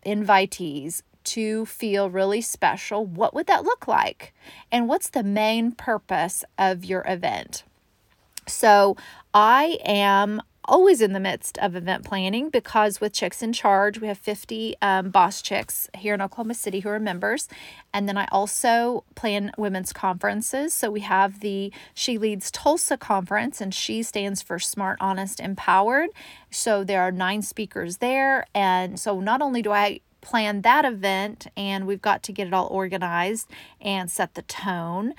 invitees 0.05 1.01
to 1.25 1.65
feel 1.65 2.11
really 2.11 2.43
special, 2.43 3.07
what 3.07 3.33
would 3.33 3.47
that 3.47 3.65
look 3.65 3.89
like? 3.89 4.35
And 4.71 4.87
what's 4.87 5.09
the 5.09 5.23
main 5.23 5.73
purpose 5.73 6.45
of 6.59 6.85
your 6.85 7.05
event? 7.07 7.65
So 8.47 8.97
I 9.33 9.79
am 9.85 10.43
always 10.65 11.01
in 11.01 11.13
the 11.13 11.21
midst 11.21 11.59
of 11.59 11.75
event 11.75 12.05
planning 12.05 12.49
because 12.49 13.01
with 13.01 13.13
Chicks 13.13 13.43
in 13.43 13.53
Charge, 13.53 14.01
we 14.01 14.07
have 14.07 14.19
50 14.19 14.77
um, 14.81 15.11
boss 15.11 15.43
chicks 15.43 15.91
here 15.97 16.15
in 16.15 16.23
Oklahoma 16.23 16.55
City 16.55 16.81
who 16.81 16.89
are 16.89 17.01
members. 17.01 17.49
And 17.93 18.09
then 18.09 18.17
I 18.17 18.29
also 18.31 19.05
plan 19.15 19.53
women's 19.59 19.93
conferences. 19.93 20.73
So 20.73 20.91
we 20.91 21.01
have 21.01 21.41
the 21.41 21.73
She 21.95 22.17
Leads 22.17 22.51
Tulsa 22.51 22.97
conference, 22.97 23.61
and 23.61 23.75
she 23.75 24.03
stands 24.03 24.41
for 24.41 24.59
Smart, 24.59 24.99
Honest, 25.01 25.41
Empowered. 25.41 26.11
So 26.51 26.85
there 26.85 27.03
are 27.03 27.13
nine 27.13 27.43
speakers 27.43 27.99
there. 27.99 28.47
And 28.55 28.99
so 28.99 29.21
not 29.21 29.43
only 29.43 29.63
do 29.63 29.73
I 29.73 30.01
plan 30.23 30.63
that 30.63 30.85
event 30.85 31.49
and 31.57 31.85
we've 31.85 32.01
got 32.01 32.23
to 32.23 32.33
get 32.33 32.47
it 32.47 32.55
all 32.55 32.69
organized 32.69 33.51
and 33.81 34.11
set 34.11 34.35
the 34.35 34.43
tone 34.43 35.13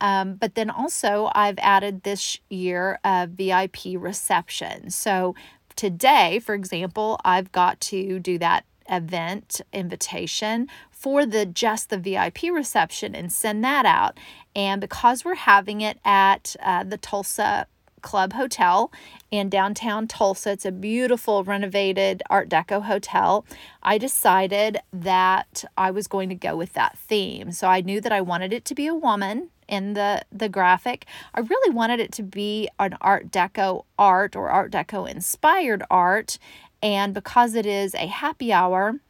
um, 0.00 0.34
but 0.34 0.54
then 0.54 0.70
also, 0.70 1.30
I've 1.34 1.58
added 1.58 2.02
this 2.02 2.38
year 2.48 2.98
a 3.04 3.26
VIP 3.26 3.96
reception. 3.96 4.90
So 4.90 5.34
today, 5.76 6.38
for 6.38 6.54
example, 6.54 7.20
I've 7.24 7.52
got 7.52 7.80
to 7.82 8.18
do 8.18 8.38
that 8.38 8.64
event 8.90 9.60
invitation 9.72 10.68
for 10.90 11.26
the 11.26 11.44
just 11.44 11.90
the 11.90 11.98
VIP 11.98 12.44
reception 12.50 13.14
and 13.14 13.32
send 13.32 13.62
that 13.64 13.86
out. 13.86 14.18
And 14.56 14.80
because 14.80 15.24
we're 15.24 15.34
having 15.34 15.80
it 15.80 15.98
at 16.04 16.56
uh, 16.62 16.84
the 16.84 16.96
Tulsa 16.96 17.66
Club 18.00 18.32
Hotel 18.32 18.92
in 19.30 19.48
downtown 19.48 20.06
Tulsa. 20.06 20.52
It's 20.52 20.64
a 20.64 20.72
beautiful 20.72 21.44
renovated 21.44 22.22
Art 22.30 22.48
Deco 22.48 22.82
hotel. 22.82 23.44
I 23.82 23.98
decided 23.98 24.78
that 24.92 25.64
I 25.76 25.90
was 25.90 26.06
going 26.06 26.28
to 26.28 26.34
go 26.34 26.56
with 26.56 26.72
that 26.74 26.96
theme. 26.96 27.52
So 27.52 27.68
I 27.68 27.80
knew 27.80 28.00
that 28.00 28.12
I 28.12 28.20
wanted 28.20 28.52
it 28.52 28.64
to 28.66 28.74
be 28.74 28.86
a 28.86 28.94
woman 28.94 29.50
in 29.68 29.94
the 29.94 30.22
the 30.32 30.48
graphic. 30.48 31.06
I 31.34 31.40
really 31.40 31.74
wanted 31.74 32.00
it 32.00 32.12
to 32.12 32.22
be 32.22 32.68
an 32.78 32.96
art 33.00 33.30
deco 33.30 33.84
art 33.98 34.34
or 34.34 34.48
art 34.48 34.72
deco 34.72 35.08
inspired 35.08 35.82
art 35.90 36.38
and 36.82 37.12
because 37.12 37.54
it 37.54 37.66
is 37.66 37.94
a 37.94 38.06
happy 38.06 38.52
hour 38.52 39.00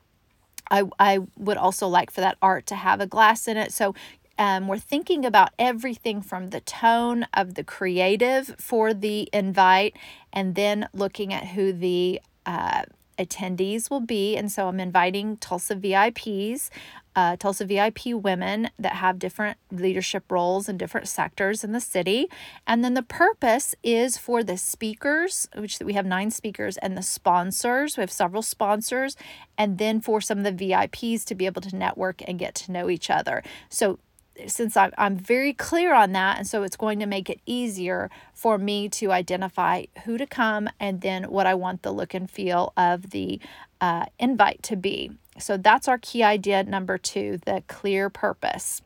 I, 0.71 0.85
I 0.99 1.21
would 1.37 1.57
also 1.57 1.89
like 1.89 2.11
for 2.11 2.21
that 2.21 2.37
art 2.43 2.67
to 2.67 2.75
have 2.75 3.01
a 3.01 3.07
glass 3.07 3.49
in 3.49 3.57
it. 3.57 3.73
So 3.73 3.95
um, 4.39 4.69
we're 4.69 4.79
thinking 4.79 5.25
about 5.25 5.51
everything 5.59 6.23
from 6.23 6.51
the 6.51 6.61
tone 6.61 7.27
of 7.35 7.55
the 7.55 7.65
creative 7.65 8.55
for 8.59 8.95
the 8.95 9.29
invite 9.33 9.97
and 10.33 10.55
then 10.55 10.89
looking 10.93 11.33
at 11.33 11.49
who 11.49 11.73
the 11.73 12.21
uh, 12.47 12.83
attendees 13.19 13.91
will 13.91 14.01
be. 14.01 14.37
And 14.37 14.51
so 14.51 14.69
I'm 14.69 14.79
inviting 14.79 15.39
Tulsa 15.39 15.75
VIPs, 15.75 16.71
uh, 17.19 17.35
Tulsa 17.35 17.65
VIP 17.65 18.15
women 18.15 18.71
that 18.79 18.93
have 18.93 19.19
different 19.19 19.59
leadership 19.73 20.31
roles 20.31 20.69
in 20.69 20.79
different 20.79 21.09
sectors 21.09 21.65
in 21.65 21.73
the 21.73 21.81
city. 21.81 22.29
And 22.65 22.85
then 22.85 22.95
the 22.95 23.03
purpose 23.03 23.75
is 23.83 24.17
for 24.17 24.45
the 24.45 24.57
speakers, 24.57 25.49
which 25.57 25.81
we 25.81 25.95
have 25.95 26.07
nine 26.07 26.31
speakers, 26.31 26.77
and 26.77 26.97
the 26.97 27.03
sponsors. 27.03 27.97
We 27.97 28.03
have 28.03 28.13
several 28.13 28.43
sponsors. 28.43 29.17
And 29.59 29.79
then 29.79 30.01
for 30.01 30.21
some 30.21 30.39
of 30.39 30.45
the 30.45 30.71
VIPs 30.71 31.25
to 31.25 31.35
be 31.35 31.47
able 31.47 31.61
to 31.63 31.75
network 31.75 32.23
and 32.25 32.39
get 32.39 32.55
to 32.55 32.71
know 32.71 32.89
each 32.89 33.11
other. 33.11 33.43
So 33.69 33.99
since 34.47 34.77
I'm, 34.77 34.93
I'm 34.97 35.17
very 35.17 35.53
clear 35.53 35.95
on 35.95 36.13
that, 36.13 36.39
and 36.39 36.47
so 36.47 36.63
it's 36.63 36.77
going 36.77 37.01
to 37.01 37.07
make 37.07 37.29
it 37.29 37.41
easier 37.47 38.13
for 38.33 38.59
me 38.59 38.89
to 38.91 39.11
identify 39.11 39.87
who 40.05 40.19
to 40.19 40.27
come 40.27 40.69
and 40.79 41.01
then 41.01 41.25
what 41.25 41.49
I 41.49 41.55
want 41.55 41.83
the 41.83 41.91
look 41.91 42.15
and 42.15 42.31
feel 42.31 42.73
of 42.77 43.11
the 43.11 43.41
uh, 43.81 44.07
invite 44.21 44.63
to 44.65 44.77
be. 44.77 45.11
So 45.39 45.57
that's 45.57 45.89
our 45.89 45.99
key 45.99 46.23
idea 46.23 46.63
number 46.65 46.99
two 46.99 47.39
the 47.45 47.63
clear 47.67 48.11
purpose. 48.11 48.83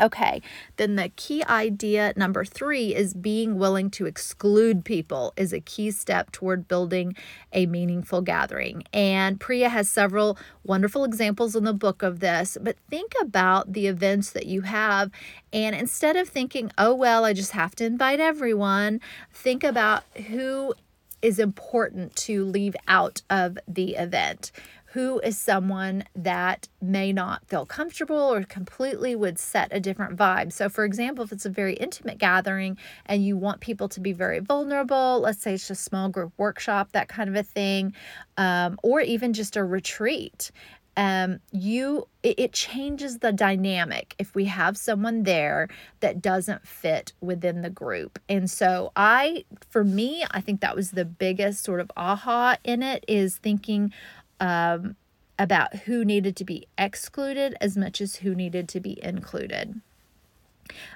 Okay, 0.00 0.42
then 0.76 0.96
the 0.96 1.10
key 1.10 1.44
idea 1.44 2.12
number 2.16 2.44
three 2.44 2.92
is 2.96 3.14
being 3.14 3.58
willing 3.58 3.90
to 3.90 4.06
exclude 4.06 4.84
people 4.84 5.32
is 5.36 5.52
a 5.52 5.60
key 5.60 5.92
step 5.92 6.32
toward 6.32 6.66
building 6.66 7.14
a 7.52 7.66
meaningful 7.66 8.20
gathering. 8.20 8.82
And 8.92 9.38
Priya 9.38 9.68
has 9.68 9.88
several 9.88 10.36
wonderful 10.64 11.04
examples 11.04 11.54
in 11.54 11.62
the 11.62 11.72
book 11.72 12.02
of 12.02 12.18
this, 12.18 12.58
but 12.60 12.76
think 12.90 13.12
about 13.20 13.72
the 13.72 13.86
events 13.86 14.30
that 14.30 14.46
you 14.46 14.62
have. 14.62 15.12
And 15.52 15.76
instead 15.76 16.16
of 16.16 16.28
thinking, 16.28 16.72
oh, 16.76 16.92
well, 16.92 17.24
I 17.24 17.32
just 17.32 17.52
have 17.52 17.76
to 17.76 17.84
invite 17.84 18.18
everyone, 18.18 19.00
think 19.32 19.62
about 19.62 20.02
who 20.26 20.74
is 21.22 21.38
important 21.38 22.16
to 22.16 22.44
leave 22.44 22.74
out 22.88 23.22
of 23.30 23.58
the 23.68 23.94
event 23.94 24.50
who 24.94 25.18
is 25.24 25.36
someone 25.36 26.04
that 26.14 26.68
may 26.80 27.12
not 27.12 27.44
feel 27.48 27.66
comfortable 27.66 28.32
or 28.32 28.44
completely 28.44 29.16
would 29.16 29.40
set 29.40 29.66
a 29.72 29.80
different 29.80 30.16
vibe. 30.16 30.52
So, 30.52 30.68
for 30.68 30.84
example, 30.84 31.24
if 31.24 31.32
it's 31.32 31.44
a 31.44 31.50
very 31.50 31.74
intimate 31.74 32.18
gathering 32.18 32.78
and 33.04 33.26
you 33.26 33.36
want 33.36 33.60
people 33.60 33.88
to 33.88 33.98
be 33.98 34.12
very 34.12 34.38
vulnerable, 34.38 35.18
let's 35.18 35.42
say 35.42 35.54
it's 35.54 35.68
a 35.68 35.74
small 35.74 36.08
group 36.10 36.32
workshop, 36.36 36.92
that 36.92 37.08
kind 37.08 37.28
of 37.28 37.34
a 37.34 37.42
thing, 37.42 37.92
um, 38.36 38.78
or 38.84 39.00
even 39.00 39.32
just 39.32 39.56
a 39.56 39.64
retreat. 39.64 40.52
Um, 40.96 41.40
you 41.50 42.06
it, 42.22 42.38
it 42.38 42.52
changes 42.52 43.18
the 43.18 43.32
dynamic 43.32 44.14
if 44.20 44.32
we 44.36 44.44
have 44.44 44.76
someone 44.76 45.24
there 45.24 45.66
that 45.98 46.22
doesn't 46.22 46.64
fit 46.68 47.12
within 47.20 47.62
the 47.62 47.70
group. 47.70 48.20
And 48.28 48.48
so 48.48 48.92
I 48.94 49.44
for 49.70 49.82
me, 49.82 50.24
I 50.30 50.40
think 50.40 50.60
that 50.60 50.76
was 50.76 50.92
the 50.92 51.04
biggest 51.04 51.64
sort 51.64 51.80
of 51.80 51.90
aha 51.96 52.58
in 52.62 52.84
it 52.84 53.04
is 53.08 53.38
thinking 53.38 53.92
um, 54.40 54.96
about 55.38 55.74
who 55.80 56.04
needed 56.04 56.36
to 56.36 56.44
be 56.44 56.66
excluded 56.78 57.56
as 57.60 57.76
much 57.76 58.00
as 58.00 58.16
who 58.16 58.34
needed 58.34 58.68
to 58.68 58.80
be 58.80 59.02
included. 59.02 59.80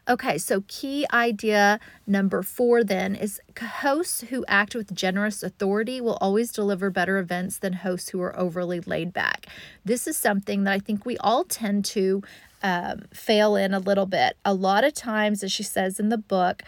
Okay, 0.09 0.39
so 0.39 0.65
key 0.67 1.07
idea 1.13 1.79
number 2.07 2.43
four 2.43 2.83
then 2.83 3.15
is 3.15 3.41
hosts 3.61 4.23
who 4.23 4.45
act 4.49 4.75
with 4.75 4.95
generous 4.95 5.43
authority 5.43 6.01
will 6.01 6.17
always 6.21 6.53
deliver 6.53 6.91
better 6.91 7.19
events 7.19 7.59
than 7.59 7.75
hosts 7.75 8.09
who 8.11 8.21
are 8.23 8.39
overly 8.39 8.81
laid 8.81 9.13
back. 9.13 9.47
This 9.85 10.07
is 10.07 10.17
something 10.17 10.65
that 10.65 10.73
I 10.73 10.79
think 10.79 11.05
we 11.05 11.19
all 11.19 11.45
tend 11.45 11.85
to 11.87 12.23
um, 12.63 13.03
fail 13.13 13.57
in 13.57 13.75
a 13.75 13.79
little 13.79 14.07
bit. 14.07 14.37
A 14.45 14.55
lot 14.55 14.85
of 14.85 14.95
times, 14.95 15.43
as 15.43 15.53
she 15.53 15.63
says 15.63 16.01
in 16.01 16.09
the 16.09 16.19
book, 16.19 16.63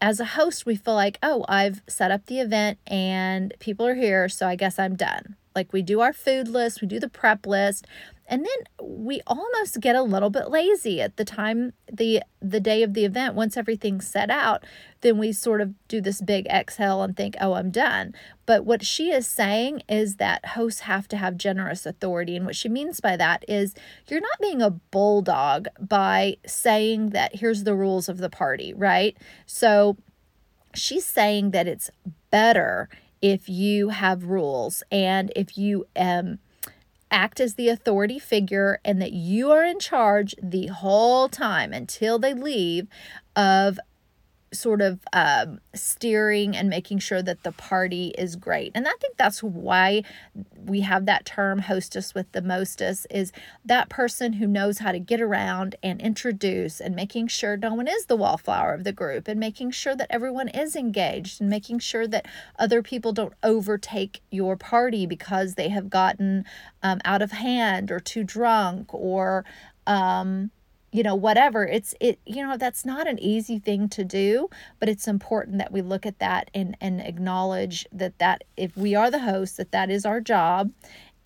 as 0.00 0.20
a 0.20 0.24
host, 0.24 0.66
we 0.66 0.76
feel 0.76 0.94
like, 0.94 1.18
oh, 1.22 1.44
I've 1.48 1.82
set 1.86 2.10
up 2.10 2.26
the 2.26 2.40
event 2.40 2.78
and 2.86 3.54
people 3.60 3.86
are 3.86 3.94
here, 3.94 4.28
so 4.28 4.46
I 4.46 4.56
guess 4.56 4.78
I'm 4.78 4.96
done. 4.96 5.36
Like 5.56 5.72
we 5.72 5.82
do 5.82 6.00
our 6.00 6.12
food 6.12 6.46
list, 6.46 6.80
we 6.80 6.86
do 6.86 7.00
the 7.00 7.08
prep 7.08 7.46
list, 7.46 7.86
and 8.28 8.44
then 8.44 8.86
we 8.86 9.20
almost 9.26 9.80
get 9.80 9.96
a 9.96 10.02
little 10.02 10.30
bit 10.30 10.50
lazy 10.50 11.00
at 11.00 11.16
the 11.16 11.24
time 11.24 11.72
the 11.90 12.22
the 12.40 12.60
day 12.60 12.82
of 12.82 12.94
the 12.94 13.04
event. 13.04 13.34
Once 13.34 13.56
everything's 13.56 14.06
set 14.06 14.30
out 14.30 14.64
then 15.02 15.18
we 15.18 15.30
sort 15.32 15.60
of 15.60 15.72
do 15.88 16.00
this 16.00 16.20
big 16.20 16.46
exhale 16.46 17.02
and 17.02 17.16
think 17.16 17.36
oh 17.40 17.54
i'm 17.54 17.70
done. 17.70 18.12
But 18.44 18.64
what 18.64 18.84
she 18.84 19.10
is 19.10 19.26
saying 19.26 19.82
is 19.88 20.16
that 20.16 20.44
hosts 20.44 20.80
have 20.80 21.08
to 21.08 21.16
have 21.16 21.36
generous 21.36 21.86
authority 21.86 22.36
and 22.36 22.44
what 22.44 22.56
she 22.56 22.68
means 22.68 23.00
by 23.00 23.16
that 23.16 23.44
is 23.48 23.74
you're 24.08 24.20
not 24.20 24.40
being 24.40 24.62
a 24.62 24.70
bulldog 24.70 25.68
by 25.80 26.36
saying 26.46 27.10
that 27.10 27.36
here's 27.36 27.64
the 27.64 27.74
rules 27.74 28.08
of 28.08 28.18
the 28.18 28.30
party 28.30 28.74
right? 28.74 29.16
So 29.46 29.96
she's 30.74 31.06
saying 31.06 31.52
that 31.52 31.66
it's 31.66 31.90
better 32.30 32.88
if 33.32 33.48
you 33.48 33.88
have 33.88 34.22
rules 34.22 34.84
and 34.92 35.32
if 35.34 35.58
you 35.58 35.84
um, 35.96 36.38
act 37.10 37.40
as 37.40 37.54
the 37.54 37.68
authority 37.68 38.20
figure 38.20 38.78
and 38.84 39.02
that 39.02 39.12
you 39.12 39.50
are 39.50 39.64
in 39.64 39.80
charge 39.80 40.36
the 40.40 40.68
whole 40.68 41.28
time 41.28 41.72
until 41.72 42.20
they 42.20 42.32
leave 42.32 42.86
of 43.34 43.80
sort 44.52 44.80
of 44.80 45.00
um, 45.12 45.60
steering 45.74 46.56
and 46.56 46.68
making 46.68 46.98
sure 46.98 47.22
that 47.22 47.42
the 47.42 47.52
party 47.52 48.14
is 48.16 48.36
great. 48.36 48.72
And 48.74 48.86
I 48.86 48.92
think 49.00 49.16
that's 49.16 49.42
why 49.42 50.02
we 50.56 50.80
have 50.80 51.06
that 51.06 51.24
term 51.24 51.60
hostess 51.60 52.14
with 52.14 52.30
the 52.32 52.42
mostest 52.42 53.06
is 53.10 53.32
that 53.64 53.88
person 53.88 54.34
who 54.34 54.46
knows 54.46 54.78
how 54.78 54.92
to 54.92 54.98
get 54.98 55.20
around 55.20 55.76
and 55.82 56.00
introduce 56.00 56.80
and 56.80 56.94
making 56.94 57.28
sure 57.28 57.56
no 57.56 57.74
one 57.74 57.88
is 57.88 58.06
the 58.06 58.16
wallflower 58.16 58.72
of 58.72 58.84
the 58.84 58.92
group 58.92 59.28
and 59.28 59.40
making 59.40 59.70
sure 59.70 59.96
that 59.96 60.08
everyone 60.10 60.48
is 60.48 60.76
engaged 60.76 61.40
and 61.40 61.50
making 61.50 61.78
sure 61.78 62.06
that 62.06 62.26
other 62.58 62.82
people 62.82 63.12
don't 63.12 63.34
overtake 63.42 64.20
your 64.30 64.56
party 64.56 65.06
because 65.06 65.54
they 65.54 65.68
have 65.68 65.90
gotten 65.90 66.44
um, 66.82 67.00
out 67.04 67.22
of 67.22 67.32
hand 67.32 67.90
or 67.90 68.00
too 68.00 68.24
drunk 68.24 68.92
or 68.94 69.44
um, 69.86 70.50
you 70.96 71.02
know 71.02 71.14
whatever 71.14 71.66
it's 71.66 71.94
it 72.00 72.18
you 72.24 72.42
know 72.42 72.56
that's 72.56 72.86
not 72.86 73.06
an 73.06 73.18
easy 73.18 73.58
thing 73.58 73.86
to 73.86 74.02
do 74.02 74.48
but 74.80 74.88
it's 74.88 75.06
important 75.06 75.58
that 75.58 75.70
we 75.70 75.82
look 75.82 76.06
at 76.06 76.18
that 76.20 76.50
and 76.54 76.74
and 76.80 77.02
acknowledge 77.02 77.86
that 77.92 78.18
that 78.18 78.44
if 78.56 78.74
we 78.78 78.94
are 78.94 79.10
the 79.10 79.18
host 79.18 79.58
that 79.58 79.72
that 79.72 79.90
is 79.90 80.06
our 80.06 80.22
job 80.22 80.70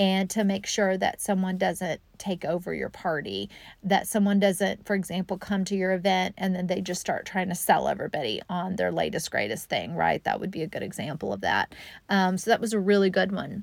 and 0.00 0.28
to 0.30 0.42
make 0.42 0.66
sure 0.66 0.96
that 0.96 1.20
someone 1.20 1.56
doesn't 1.56 2.00
take 2.18 2.44
over 2.44 2.74
your 2.74 2.88
party 2.88 3.48
that 3.84 4.08
someone 4.08 4.40
doesn't 4.40 4.84
for 4.84 4.96
example 4.96 5.38
come 5.38 5.64
to 5.64 5.76
your 5.76 5.92
event 5.92 6.34
and 6.36 6.56
then 6.56 6.66
they 6.66 6.80
just 6.80 7.00
start 7.00 7.24
trying 7.24 7.48
to 7.48 7.54
sell 7.54 7.86
everybody 7.86 8.42
on 8.48 8.74
their 8.74 8.90
latest 8.90 9.30
greatest 9.30 9.68
thing 9.68 9.94
right? 9.94 10.24
That 10.24 10.40
would 10.40 10.50
be 10.50 10.62
a 10.62 10.66
good 10.66 10.82
example 10.82 11.32
of 11.32 11.42
that. 11.42 11.76
Um, 12.08 12.38
so 12.38 12.50
that 12.50 12.60
was 12.60 12.72
a 12.72 12.80
really 12.80 13.08
good 13.08 13.30
one 13.30 13.62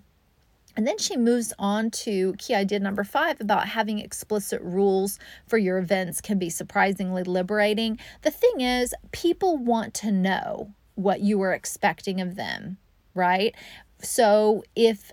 and 0.78 0.88
then 0.88 1.00
she 1.00 1.18
moves 1.18 1.52
on 1.58 1.90
to 1.90 2.34
key 2.38 2.54
idea 2.54 2.80
number 2.80 3.04
five 3.04 3.42
about 3.42 3.68
having 3.68 3.98
explicit 3.98 4.62
rules 4.62 5.18
for 5.48 5.58
your 5.58 5.80
events 5.80 6.22
can 6.22 6.38
be 6.38 6.52
surprisingly 6.52 7.24
liberating. 7.24 8.00
The 8.22 8.32
thing 8.32 8.62
is, 8.62 8.94
people 9.12 9.58
want 9.58 9.96
to 9.96 10.12
know 10.12 10.72
what 10.94 11.22
you 11.22 11.42
are 11.42 11.52
expecting 11.52 12.22
of 12.22 12.36
them, 12.36 12.78
right? 13.16 13.56
So 14.02 14.64
if 14.76 15.12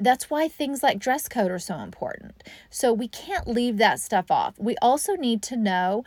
that's 0.00 0.28
why 0.28 0.48
things 0.48 0.82
like 0.82 0.98
dress 0.98 1.28
code 1.28 1.50
are 1.50 1.58
so 1.58 1.78
important. 1.78 2.42
So 2.70 2.92
we 2.92 3.08
can't 3.08 3.46
leave 3.46 3.78
that 3.78 4.00
stuff 4.00 4.30
off. 4.30 4.54
We 4.58 4.76
also 4.82 5.14
need 5.14 5.42
to 5.44 5.56
know 5.56 6.04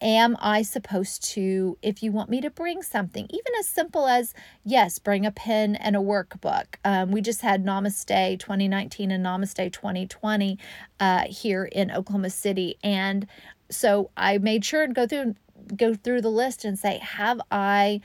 am 0.00 0.36
I 0.40 0.62
supposed 0.62 1.24
to, 1.32 1.78
if 1.82 2.02
you 2.02 2.12
want 2.12 2.30
me 2.30 2.40
to 2.40 2.50
bring 2.50 2.82
something, 2.82 3.26
even 3.30 3.52
as 3.58 3.66
simple 3.66 4.06
as, 4.06 4.34
yes, 4.64 4.98
bring 4.98 5.24
a 5.24 5.30
pen 5.30 5.76
and 5.76 5.96
a 5.96 6.00
workbook. 6.00 6.76
Um, 6.84 7.10
we 7.10 7.20
just 7.20 7.40
had 7.40 7.64
Namaste 7.64 8.38
2019 8.38 9.10
and 9.10 9.24
Namaste 9.24 9.72
2020 9.72 10.58
uh, 11.00 11.24
here 11.28 11.64
in 11.64 11.90
Oklahoma 11.90 12.30
City. 12.30 12.76
And 12.82 13.26
so 13.70 14.10
I 14.16 14.38
made 14.38 14.64
sure 14.64 14.82
and 14.82 14.94
go 14.94 15.06
through 15.06 15.34
go 15.74 15.94
through 15.94 16.20
the 16.20 16.30
list 16.30 16.64
and 16.64 16.78
say, 16.78 16.98
have 16.98 17.40
I 17.50 18.00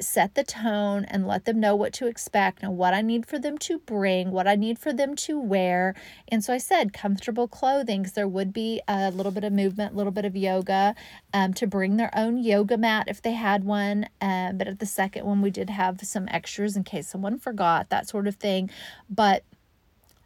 set 0.00 0.34
the 0.34 0.44
tone 0.44 1.04
and 1.04 1.26
let 1.26 1.44
them 1.44 1.60
know 1.60 1.76
what 1.76 1.92
to 1.94 2.06
expect 2.06 2.62
and 2.62 2.76
what 2.76 2.94
I 2.94 3.02
need 3.02 3.26
for 3.26 3.38
them 3.38 3.58
to 3.58 3.78
bring, 3.78 4.30
what 4.30 4.46
I 4.46 4.54
need 4.54 4.78
for 4.78 4.92
them 4.92 5.14
to 5.16 5.38
wear. 5.38 5.94
And 6.28 6.44
so 6.44 6.52
I 6.52 6.58
said 6.58 6.92
comfortable 6.92 7.48
clothing 7.48 8.02
because 8.02 8.14
there 8.14 8.28
would 8.28 8.52
be 8.52 8.80
a 8.88 9.10
little 9.10 9.32
bit 9.32 9.44
of 9.44 9.52
movement, 9.52 9.94
a 9.94 9.96
little 9.96 10.12
bit 10.12 10.24
of 10.24 10.36
yoga 10.36 10.94
um, 11.32 11.54
to 11.54 11.66
bring 11.66 11.96
their 11.96 12.10
own 12.16 12.38
yoga 12.38 12.76
mat 12.76 13.06
if 13.08 13.22
they 13.22 13.32
had 13.32 13.64
one. 13.64 14.08
Um, 14.20 14.58
but 14.58 14.68
at 14.68 14.78
the 14.78 14.86
second 14.86 15.24
one, 15.24 15.42
we 15.42 15.50
did 15.50 15.70
have 15.70 16.00
some 16.02 16.28
extras 16.30 16.76
in 16.76 16.84
case 16.84 17.08
someone 17.08 17.38
forgot, 17.38 17.90
that 17.90 18.08
sort 18.08 18.26
of 18.26 18.36
thing. 18.36 18.70
But 19.08 19.44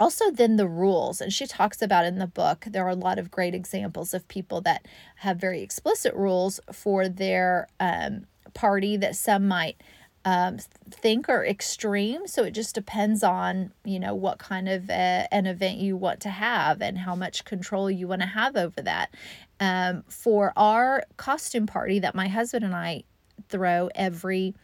also 0.00 0.30
then 0.30 0.56
the 0.56 0.66
rules 0.66 1.20
and 1.20 1.32
she 1.32 1.46
talks 1.46 1.80
about 1.80 2.04
in 2.04 2.18
the 2.18 2.26
book 2.26 2.66
there 2.68 2.84
are 2.84 2.90
a 2.90 2.96
lot 2.96 3.16
of 3.16 3.30
great 3.30 3.54
examples 3.54 4.12
of 4.12 4.26
people 4.26 4.60
that 4.60 4.86
have 5.18 5.36
very 5.36 5.62
explicit 5.62 6.12
rules 6.14 6.58
for 6.72 7.08
their 7.08 7.68
um, 7.78 8.26
party 8.54 8.96
that 8.96 9.16
some 9.16 9.46
might 9.48 9.76
um, 10.24 10.58
think 10.90 11.28
are 11.28 11.44
extreme. 11.44 12.26
So 12.26 12.44
it 12.44 12.52
just 12.52 12.74
depends 12.74 13.22
on, 13.22 13.72
you 13.84 14.00
know, 14.00 14.14
what 14.14 14.38
kind 14.38 14.68
of 14.68 14.88
a, 14.88 15.28
an 15.30 15.46
event 15.46 15.78
you 15.78 15.96
want 15.96 16.20
to 16.20 16.30
have 16.30 16.80
and 16.80 16.96
how 16.98 17.14
much 17.14 17.44
control 17.44 17.90
you 17.90 18.08
want 18.08 18.22
to 18.22 18.28
have 18.28 18.56
over 18.56 18.80
that. 18.82 19.14
Um, 19.60 20.02
for 20.08 20.52
our 20.56 21.04
costume 21.16 21.66
party 21.66 21.98
that 21.98 22.14
my 22.14 22.28
husband 22.28 22.64
and 22.64 22.74
I 22.74 23.04
throw 23.48 23.90
every 23.94 24.54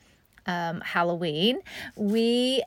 um, 0.47 0.81
Halloween, 0.81 1.61
we 1.95 2.63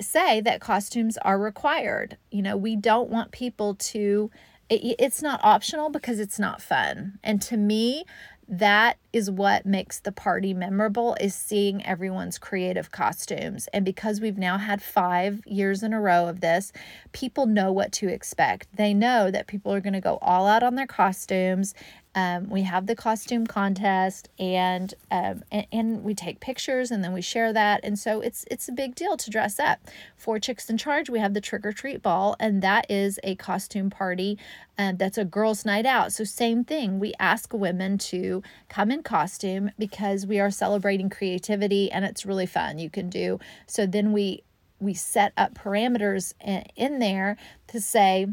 say 0.00 0.40
that 0.40 0.60
costumes 0.60 1.18
are 1.18 1.38
required. 1.38 2.16
You 2.30 2.42
know, 2.42 2.56
we 2.56 2.76
don't 2.76 3.10
want 3.10 3.32
people 3.32 3.74
to, 3.74 4.30
it, 4.70 4.96
it's 5.00 5.22
not 5.22 5.40
optional 5.42 5.90
because 5.90 6.20
it's 6.20 6.38
not 6.38 6.62
fun. 6.62 7.18
And 7.24 7.42
to 7.42 7.56
me, 7.56 8.04
that 8.48 8.96
is 9.12 9.30
what 9.30 9.66
makes 9.66 10.00
the 10.00 10.12
party 10.12 10.54
memorable 10.54 11.16
is 11.20 11.34
seeing 11.34 11.84
everyone's 11.84 12.38
creative 12.38 12.90
costumes. 12.90 13.68
And 13.74 13.84
because 13.84 14.20
we've 14.20 14.38
now 14.38 14.56
had 14.56 14.80
5 14.80 15.42
years 15.46 15.82
in 15.82 15.92
a 15.92 16.00
row 16.00 16.28
of 16.28 16.40
this 16.40 16.72
people 17.12 17.46
know 17.46 17.70
what 17.72 17.92
to 17.92 18.08
expect. 18.08 18.68
They 18.74 18.94
know 18.94 19.30
that 19.30 19.48
people 19.48 19.72
are 19.74 19.80
going 19.80 19.92
to 19.92 20.00
go 20.00 20.18
all 20.22 20.46
out 20.46 20.62
on 20.62 20.76
their 20.76 20.86
costumes 20.86 21.74
um, 22.18 22.50
we 22.50 22.62
have 22.62 22.88
the 22.88 22.96
costume 22.96 23.46
contest 23.46 24.28
and, 24.40 24.92
um, 25.08 25.44
and 25.52 25.66
and 25.70 26.02
we 26.02 26.14
take 26.16 26.40
pictures 26.40 26.90
and 26.90 27.04
then 27.04 27.12
we 27.12 27.22
share 27.22 27.52
that. 27.52 27.78
And 27.84 27.96
so 27.96 28.20
it's 28.20 28.44
it's 28.50 28.68
a 28.68 28.72
big 28.72 28.96
deal 28.96 29.16
to 29.16 29.30
dress 29.30 29.60
up. 29.60 29.78
For 30.16 30.40
chicks 30.40 30.68
in 30.68 30.78
charge 30.78 31.08
we 31.08 31.20
have 31.20 31.32
the 31.32 31.40
trick 31.40 31.64
or 31.64 31.72
treat 31.72 32.02
ball 32.02 32.34
and 32.40 32.60
that 32.60 32.90
is 32.90 33.20
a 33.22 33.36
costume 33.36 33.88
party 33.88 34.36
and 34.76 34.94
um, 34.94 34.96
that's 34.96 35.16
a 35.16 35.24
girls 35.24 35.64
night 35.64 35.86
out. 35.86 36.12
So 36.12 36.24
same 36.24 36.64
thing. 36.64 36.98
We 36.98 37.14
ask 37.20 37.54
women 37.54 37.98
to 37.98 38.42
come 38.68 38.90
in 38.90 39.04
costume 39.04 39.70
because 39.78 40.26
we 40.26 40.40
are 40.40 40.50
celebrating 40.50 41.10
creativity 41.10 41.88
and 41.92 42.04
it's 42.04 42.26
really 42.26 42.46
fun. 42.46 42.80
You 42.80 42.90
can 42.90 43.08
do 43.10 43.38
so 43.68 43.86
then 43.86 44.10
we 44.12 44.42
we 44.80 44.92
set 44.92 45.32
up 45.36 45.54
parameters 45.54 46.34
in 46.74 46.98
there 46.98 47.36
to 47.68 47.80
say 47.80 48.26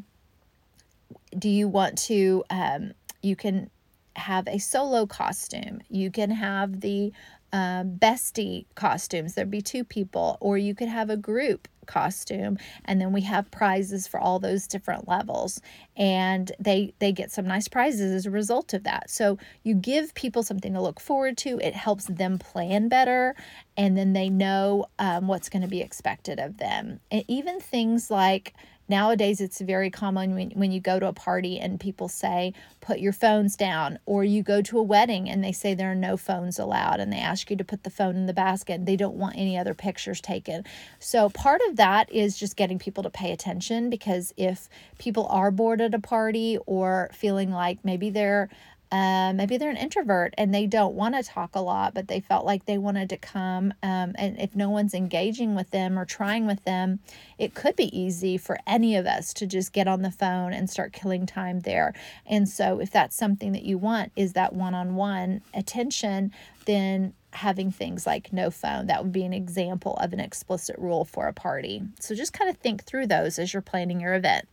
do 1.38 1.50
you 1.50 1.68
want 1.68 2.00
to 2.00 2.44
um, 2.50 2.94
you 3.22 3.36
can 3.36 3.70
have 4.16 4.48
a 4.48 4.58
solo 4.58 5.06
costume. 5.06 5.82
You 5.90 6.12
can 6.12 6.32
have 6.32 6.82
the 6.82 7.12
um, 7.54 7.98
bestie 7.98 8.66
costumes. 8.76 9.34
There'd 9.34 9.52
be 9.52 9.62
two 9.62 9.84
people, 9.84 10.38
or 10.42 10.58
you 10.58 10.76
could 10.76 10.90
have 10.90 11.10
a 11.10 11.18
group 11.18 11.68
costume 11.86 12.58
and 12.84 13.00
then 13.00 13.14
we 13.14 13.22
have 13.22 13.50
prizes 13.52 14.08
for 14.08 14.20
all 14.20 14.40
those 14.40 14.68
different 14.68 15.08
levels 15.08 15.62
and 15.96 16.52
they 16.60 16.94
they 17.00 17.12
get 17.12 17.32
some 17.32 17.46
nice 17.46 17.68
prizes 17.68 18.12
as 18.12 18.26
a 18.26 18.32
result 18.32 18.74
of 18.74 18.84
that 18.84 19.10
so 19.10 19.38
you 19.64 19.76
give 19.76 20.14
people 20.16 20.44
something 20.44 20.74
to 20.74 20.82
look 20.82 21.00
forward 21.00 21.38
to 21.38 21.60
it 21.60 21.76
helps 21.76 22.06
them 22.06 22.38
plan 22.38 22.88
better 22.88 23.36
and 23.78 23.98
then 23.98 24.14
they 24.14 24.30
know 24.30 24.86
um, 25.00 25.28
what's 25.28 25.50
going 25.50 25.62
to 25.62 25.68
be 25.68 25.82
expected 25.82 26.40
of 26.40 26.58
them 26.58 27.00
and 27.12 27.24
even 27.28 27.60
things 27.60 28.10
like 28.10 28.54
Nowadays, 28.88 29.42
it's 29.42 29.60
very 29.62 29.90
common 29.90 30.36
when, 30.36 30.52
when 30.52 30.72
you 30.72 30.80
go 30.80 31.00
to 31.00 31.08
a 31.08 31.14
party 31.14 31.60
and 31.60 31.80
people 31.80 32.08
say, 32.08 32.54
put 32.82 33.00
your 33.00 33.14
phones 33.14 33.56
down, 33.56 33.98
or 34.06 34.24
you 34.24 34.44
go 34.44 34.62
to 34.62 34.78
a 34.78 34.84
wedding 34.84 35.28
and 35.30 35.44
they 35.44 35.52
say 35.52 35.74
there 35.74 35.92
are 35.92 35.96
no 35.96 36.18
phones 36.18 36.60
allowed 36.60 37.00
and 37.00 37.12
they 37.12 37.20
ask 37.20 37.50
you 37.50 37.56
to 37.56 37.64
put 37.64 37.84
the 37.84 37.90
phone 37.90 38.16
in 38.16 38.28
the 38.28 38.34
basket. 38.34 38.86
They 38.86 38.96
don't 38.96 39.16
want 39.16 39.38
any 39.38 39.58
other 39.58 39.74
pictures 39.74 40.22
taken. 40.22 40.64
So, 41.00 41.30
part 41.30 41.62
of 41.68 41.78
that 41.78 42.12
is 42.12 42.38
just 42.38 42.56
getting 42.56 42.78
people 42.78 43.04
to 43.04 43.10
pay 43.10 43.32
attention 43.32 43.90
because 43.90 44.34
if 44.38 44.70
people 45.00 45.26
are 45.30 45.52
bored 45.52 45.82
at 45.82 45.94
a 45.94 46.00
party 46.00 46.60
or 46.66 47.10
feeling 47.12 47.52
like 47.52 47.80
maybe 47.84 48.10
they're 48.10 48.50
uh, 48.96 49.34
maybe 49.34 49.58
they're 49.58 49.70
an 49.70 49.76
introvert 49.76 50.34
and 50.38 50.54
they 50.54 50.66
don't 50.66 50.96
want 50.96 51.16
to 51.16 51.22
talk 51.22 51.54
a 51.54 51.60
lot, 51.60 51.94
but 51.94 52.08
they 52.08 52.22
felt 52.22 52.46
like 52.46 52.66
they 52.66 52.78
wanted 52.78 53.10
to 53.10 53.18
come. 53.18 53.74
Um, 53.84 54.14
and 54.16 54.40
if 54.40 54.56
no 54.56 54.70
one's 54.70 54.94
engaging 54.94 55.54
with 55.54 55.70
them 55.72 56.00
or 56.00 56.06
trying 56.06 56.48
with 56.48 56.64
them, 56.64 57.00
it 57.38 57.54
could 57.54 57.76
be 57.76 57.98
easy 57.98 58.38
for 58.38 58.58
any 58.66 58.96
of 58.96 59.06
us 59.06 59.34
to 59.34 59.48
just 59.48 59.74
get 59.74 59.90
on 59.90 60.02
the 60.02 60.12
phone 60.12 60.54
and 60.54 60.70
start 60.70 60.94
killing 60.94 61.26
time 61.26 61.60
there. 61.60 61.94
And 62.26 62.48
so, 62.48 62.80
if 62.80 62.90
that's 62.90 63.18
something 63.18 63.52
that 63.52 63.64
you 63.64 63.78
want, 63.78 64.14
is 64.16 64.32
that 64.34 64.54
one 64.54 64.74
on 64.74 64.96
one 64.96 65.42
attention, 65.54 66.32
then 66.64 67.14
having 67.32 67.72
things 67.72 68.08
like 68.08 68.32
no 68.32 68.50
phone, 68.50 68.88
that 68.88 69.04
would 69.04 69.12
be 69.12 69.26
an 69.26 69.34
example 69.34 69.98
of 69.98 70.14
an 70.14 70.22
explicit 70.22 70.78
rule 70.80 71.04
for 71.04 71.28
a 71.28 71.34
party. 71.34 71.82
So, 72.00 72.16
just 72.16 72.32
kind 72.32 72.50
of 72.50 72.56
think 72.58 72.86
through 72.86 73.08
those 73.08 73.40
as 73.40 73.52
you're 73.52 73.62
planning 73.62 74.00
your 74.00 74.14
event. 74.14 74.48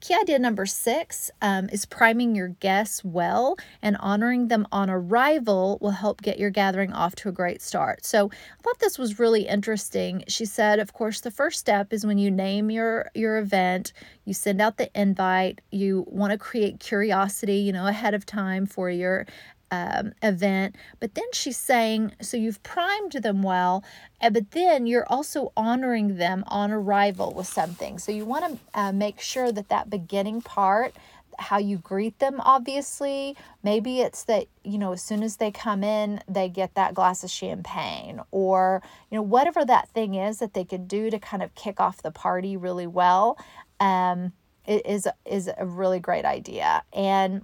Key 0.00 0.14
idea 0.14 0.38
number 0.38 0.66
six 0.66 1.30
um, 1.42 1.68
is 1.70 1.86
priming 1.86 2.34
your 2.34 2.48
guests 2.48 3.04
well 3.04 3.56
and 3.82 3.96
honoring 3.98 4.48
them 4.48 4.66
on 4.72 4.90
arrival 4.90 5.78
will 5.80 5.90
help 5.90 6.22
get 6.22 6.38
your 6.38 6.50
gathering 6.50 6.92
off 6.92 7.14
to 7.16 7.28
a 7.28 7.32
great 7.32 7.62
start. 7.62 8.04
So 8.04 8.30
I 8.30 8.62
thought 8.62 8.78
this 8.78 8.98
was 8.98 9.18
really 9.18 9.46
interesting. 9.46 10.24
She 10.28 10.44
said, 10.44 10.78
of 10.78 10.92
course, 10.92 11.20
the 11.20 11.30
first 11.30 11.58
step 11.58 11.92
is 11.92 12.06
when 12.06 12.18
you 12.18 12.30
name 12.30 12.70
your 12.70 13.10
your 13.14 13.38
event, 13.38 13.92
you 14.24 14.34
send 14.34 14.60
out 14.60 14.76
the 14.76 14.90
invite, 14.98 15.60
you 15.70 16.04
want 16.08 16.32
to 16.32 16.38
create 16.38 16.80
curiosity, 16.80 17.58
you 17.58 17.72
know, 17.72 17.86
ahead 17.86 18.14
of 18.14 18.26
time 18.26 18.66
for 18.66 18.90
your 18.90 19.26
um, 19.70 20.12
event. 20.22 20.76
But 21.00 21.14
then 21.14 21.24
she's 21.32 21.56
saying, 21.56 22.12
so 22.20 22.36
you've 22.36 22.62
primed 22.62 23.12
them 23.12 23.42
well, 23.42 23.84
eh, 24.20 24.30
but 24.30 24.50
then 24.52 24.86
you're 24.86 25.06
also 25.08 25.52
honoring 25.56 26.16
them 26.16 26.44
on 26.46 26.70
arrival 26.70 27.32
with 27.34 27.46
something. 27.46 27.98
So 27.98 28.12
you 28.12 28.24
want 28.24 28.44
to 28.74 28.80
uh, 28.80 28.92
make 28.92 29.20
sure 29.20 29.52
that 29.52 29.68
that 29.68 29.90
beginning 29.90 30.42
part, 30.42 30.94
how 31.38 31.58
you 31.58 31.76
greet 31.78 32.18
them, 32.18 32.40
obviously, 32.40 33.36
maybe 33.62 34.00
it's 34.00 34.24
that, 34.24 34.46
you 34.64 34.78
know, 34.78 34.92
as 34.92 35.02
soon 35.02 35.22
as 35.22 35.36
they 35.36 35.50
come 35.50 35.84
in, 35.84 36.20
they 36.26 36.48
get 36.48 36.74
that 36.74 36.94
glass 36.94 37.22
of 37.22 37.30
champagne 37.30 38.20
or, 38.30 38.82
you 39.10 39.16
know, 39.16 39.22
whatever 39.22 39.64
that 39.64 39.88
thing 39.90 40.14
is 40.14 40.38
that 40.38 40.54
they 40.54 40.64
could 40.64 40.88
do 40.88 41.10
to 41.10 41.18
kind 41.18 41.42
of 41.42 41.54
kick 41.54 41.78
off 41.78 42.00
the 42.00 42.10
party 42.10 42.56
really 42.56 42.86
well. 42.86 43.38
Um, 43.80 44.32
is 44.66 45.06
is 45.24 45.48
a 45.56 45.64
really 45.64 46.00
great 46.00 46.24
idea 46.24 46.82
and 46.92 47.42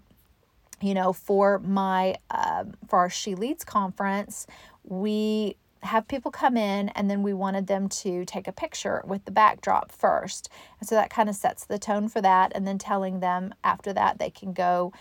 you 0.82 0.94
know, 0.94 1.12
for 1.12 1.58
my 1.60 2.16
um, 2.30 2.74
for 2.88 2.98
our 2.98 3.10
She 3.10 3.34
Leads 3.34 3.64
conference, 3.64 4.46
we 4.84 5.56
have 5.82 6.06
people 6.06 6.30
come 6.30 6.56
in 6.56 6.88
and 6.90 7.10
then 7.10 7.22
we 7.22 7.34
wanted 7.34 7.66
them 7.66 7.88
to 7.88 8.24
take 8.24 8.46
a 8.46 8.52
picture 8.52 9.02
with 9.04 9.24
the 9.24 9.32
backdrop 9.32 9.90
first. 9.90 10.48
And 10.78 10.88
so 10.88 10.94
that 10.94 11.10
kind 11.10 11.28
of 11.28 11.34
sets 11.34 11.64
the 11.64 11.78
tone 11.78 12.08
for 12.08 12.20
that. 12.20 12.52
And 12.54 12.66
then 12.66 12.78
telling 12.78 13.20
them 13.20 13.52
after 13.64 13.92
that 13.92 14.18
they 14.18 14.30
can 14.30 14.52
go 14.52 14.92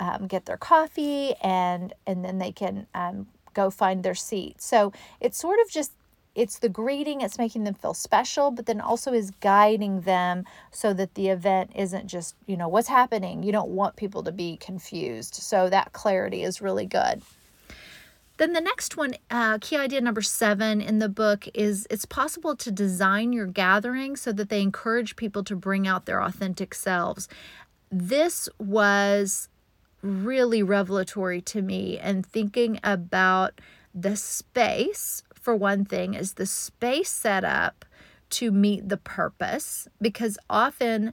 um, 0.00 0.28
get 0.28 0.46
their 0.46 0.56
coffee 0.56 1.34
and 1.42 1.92
and 2.06 2.24
then 2.24 2.38
they 2.38 2.52
can 2.52 2.86
um, 2.94 3.26
go 3.54 3.70
find 3.70 4.04
their 4.04 4.14
seat. 4.14 4.62
So 4.62 4.92
it's 5.20 5.36
sort 5.36 5.58
of 5.60 5.70
just 5.70 5.92
it's 6.38 6.60
the 6.60 6.68
greeting, 6.68 7.20
it's 7.20 7.36
making 7.36 7.64
them 7.64 7.74
feel 7.74 7.94
special, 7.94 8.52
but 8.52 8.66
then 8.66 8.80
also 8.80 9.12
is 9.12 9.32
guiding 9.40 10.02
them 10.02 10.44
so 10.70 10.94
that 10.94 11.14
the 11.14 11.28
event 11.28 11.72
isn't 11.74 12.06
just, 12.06 12.36
you 12.46 12.56
know, 12.56 12.68
what's 12.68 12.86
happening. 12.86 13.42
You 13.42 13.50
don't 13.50 13.70
want 13.70 13.96
people 13.96 14.22
to 14.22 14.30
be 14.30 14.56
confused. 14.56 15.34
So 15.34 15.68
that 15.68 15.92
clarity 15.92 16.44
is 16.44 16.62
really 16.62 16.86
good. 16.86 17.22
Then 18.36 18.52
the 18.52 18.60
next 18.60 18.96
one, 18.96 19.14
uh, 19.32 19.58
key 19.60 19.76
idea 19.76 20.00
number 20.00 20.22
seven 20.22 20.80
in 20.80 21.00
the 21.00 21.08
book 21.08 21.48
is 21.54 21.88
it's 21.90 22.04
possible 22.04 22.54
to 22.54 22.70
design 22.70 23.32
your 23.32 23.46
gathering 23.46 24.14
so 24.14 24.30
that 24.30 24.48
they 24.48 24.62
encourage 24.62 25.16
people 25.16 25.42
to 25.42 25.56
bring 25.56 25.88
out 25.88 26.06
their 26.06 26.22
authentic 26.22 26.72
selves. 26.72 27.28
This 27.90 28.48
was 28.60 29.48
really 30.02 30.62
revelatory 30.62 31.40
to 31.40 31.62
me 31.62 31.98
and 31.98 32.24
thinking 32.24 32.78
about 32.84 33.60
the 33.92 34.16
space 34.16 35.24
for 35.40 35.54
one 35.54 35.84
thing 35.84 36.14
is 36.14 36.34
the 36.34 36.46
space 36.46 37.10
set 37.10 37.44
up 37.44 37.84
to 38.30 38.50
meet 38.50 38.88
the 38.88 38.96
purpose 38.96 39.88
because 40.00 40.36
often 40.50 41.12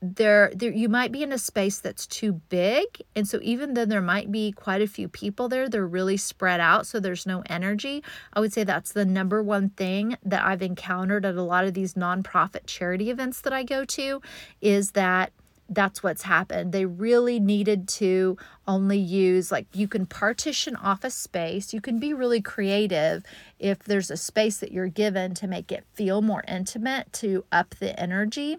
there, 0.00 0.52
there 0.54 0.70
you 0.70 0.88
might 0.88 1.10
be 1.10 1.24
in 1.24 1.32
a 1.32 1.38
space 1.38 1.80
that's 1.80 2.06
too 2.06 2.34
big 2.48 2.84
and 3.16 3.26
so 3.26 3.40
even 3.42 3.74
though 3.74 3.84
there 3.84 4.00
might 4.00 4.30
be 4.30 4.52
quite 4.52 4.80
a 4.80 4.86
few 4.86 5.08
people 5.08 5.48
there 5.48 5.68
they're 5.68 5.86
really 5.86 6.16
spread 6.16 6.60
out 6.60 6.86
so 6.86 7.00
there's 7.00 7.26
no 7.26 7.42
energy. 7.46 8.02
I 8.32 8.40
would 8.40 8.52
say 8.52 8.62
that's 8.62 8.92
the 8.92 9.04
number 9.04 9.42
one 9.42 9.70
thing 9.70 10.16
that 10.24 10.44
i've 10.44 10.62
encountered 10.62 11.24
at 11.24 11.34
a 11.34 11.42
lot 11.42 11.64
of 11.64 11.74
these 11.74 11.94
nonprofit 11.94 12.66
charity 12.66 13.10
events 13.10 13.40
that 13.40 13.52
i 13.52 13.64
go 13.64 13.84
to 13.84 14.22
is 14.60 14.92
that 14.92 15.32
that's 15.68 16.02
what's 16.02 16.22
happened. 16.22 16.72
They 16.72 16.86
really 16.86 17.38
needed 17.38 17.88
to 17.88 18.38
only 18.66 18.98
use, 18.98 19.52
like, 19.52 19.66
you 19.74 19.86
can 19.86 20.06
partition 20.06 20.74
off 20.76 21.04
a 21.04 21.10
space. 21.10 21.74
You 21.74 21.80
can 21.80 21.98
be 21.98 22.14
really 22.14 22.40
creative 22.40 23.22
if 23.58 23.80
there's 23.80 24.10
a 24.10 24.16
space 24.16 24.58
that 24.58 24.72
you're 24.72 24.88
given 24.88 25.34
to 25.34 25.46
make 25.46 25.70
it 25.70 25.84
feel 25.92 26.22
more 26.22 26.42
intimate, 26.48 27.12
to 27.14 27.44
up 27.52 27.74
the 27.78 27.98
energy. 28.00 28.56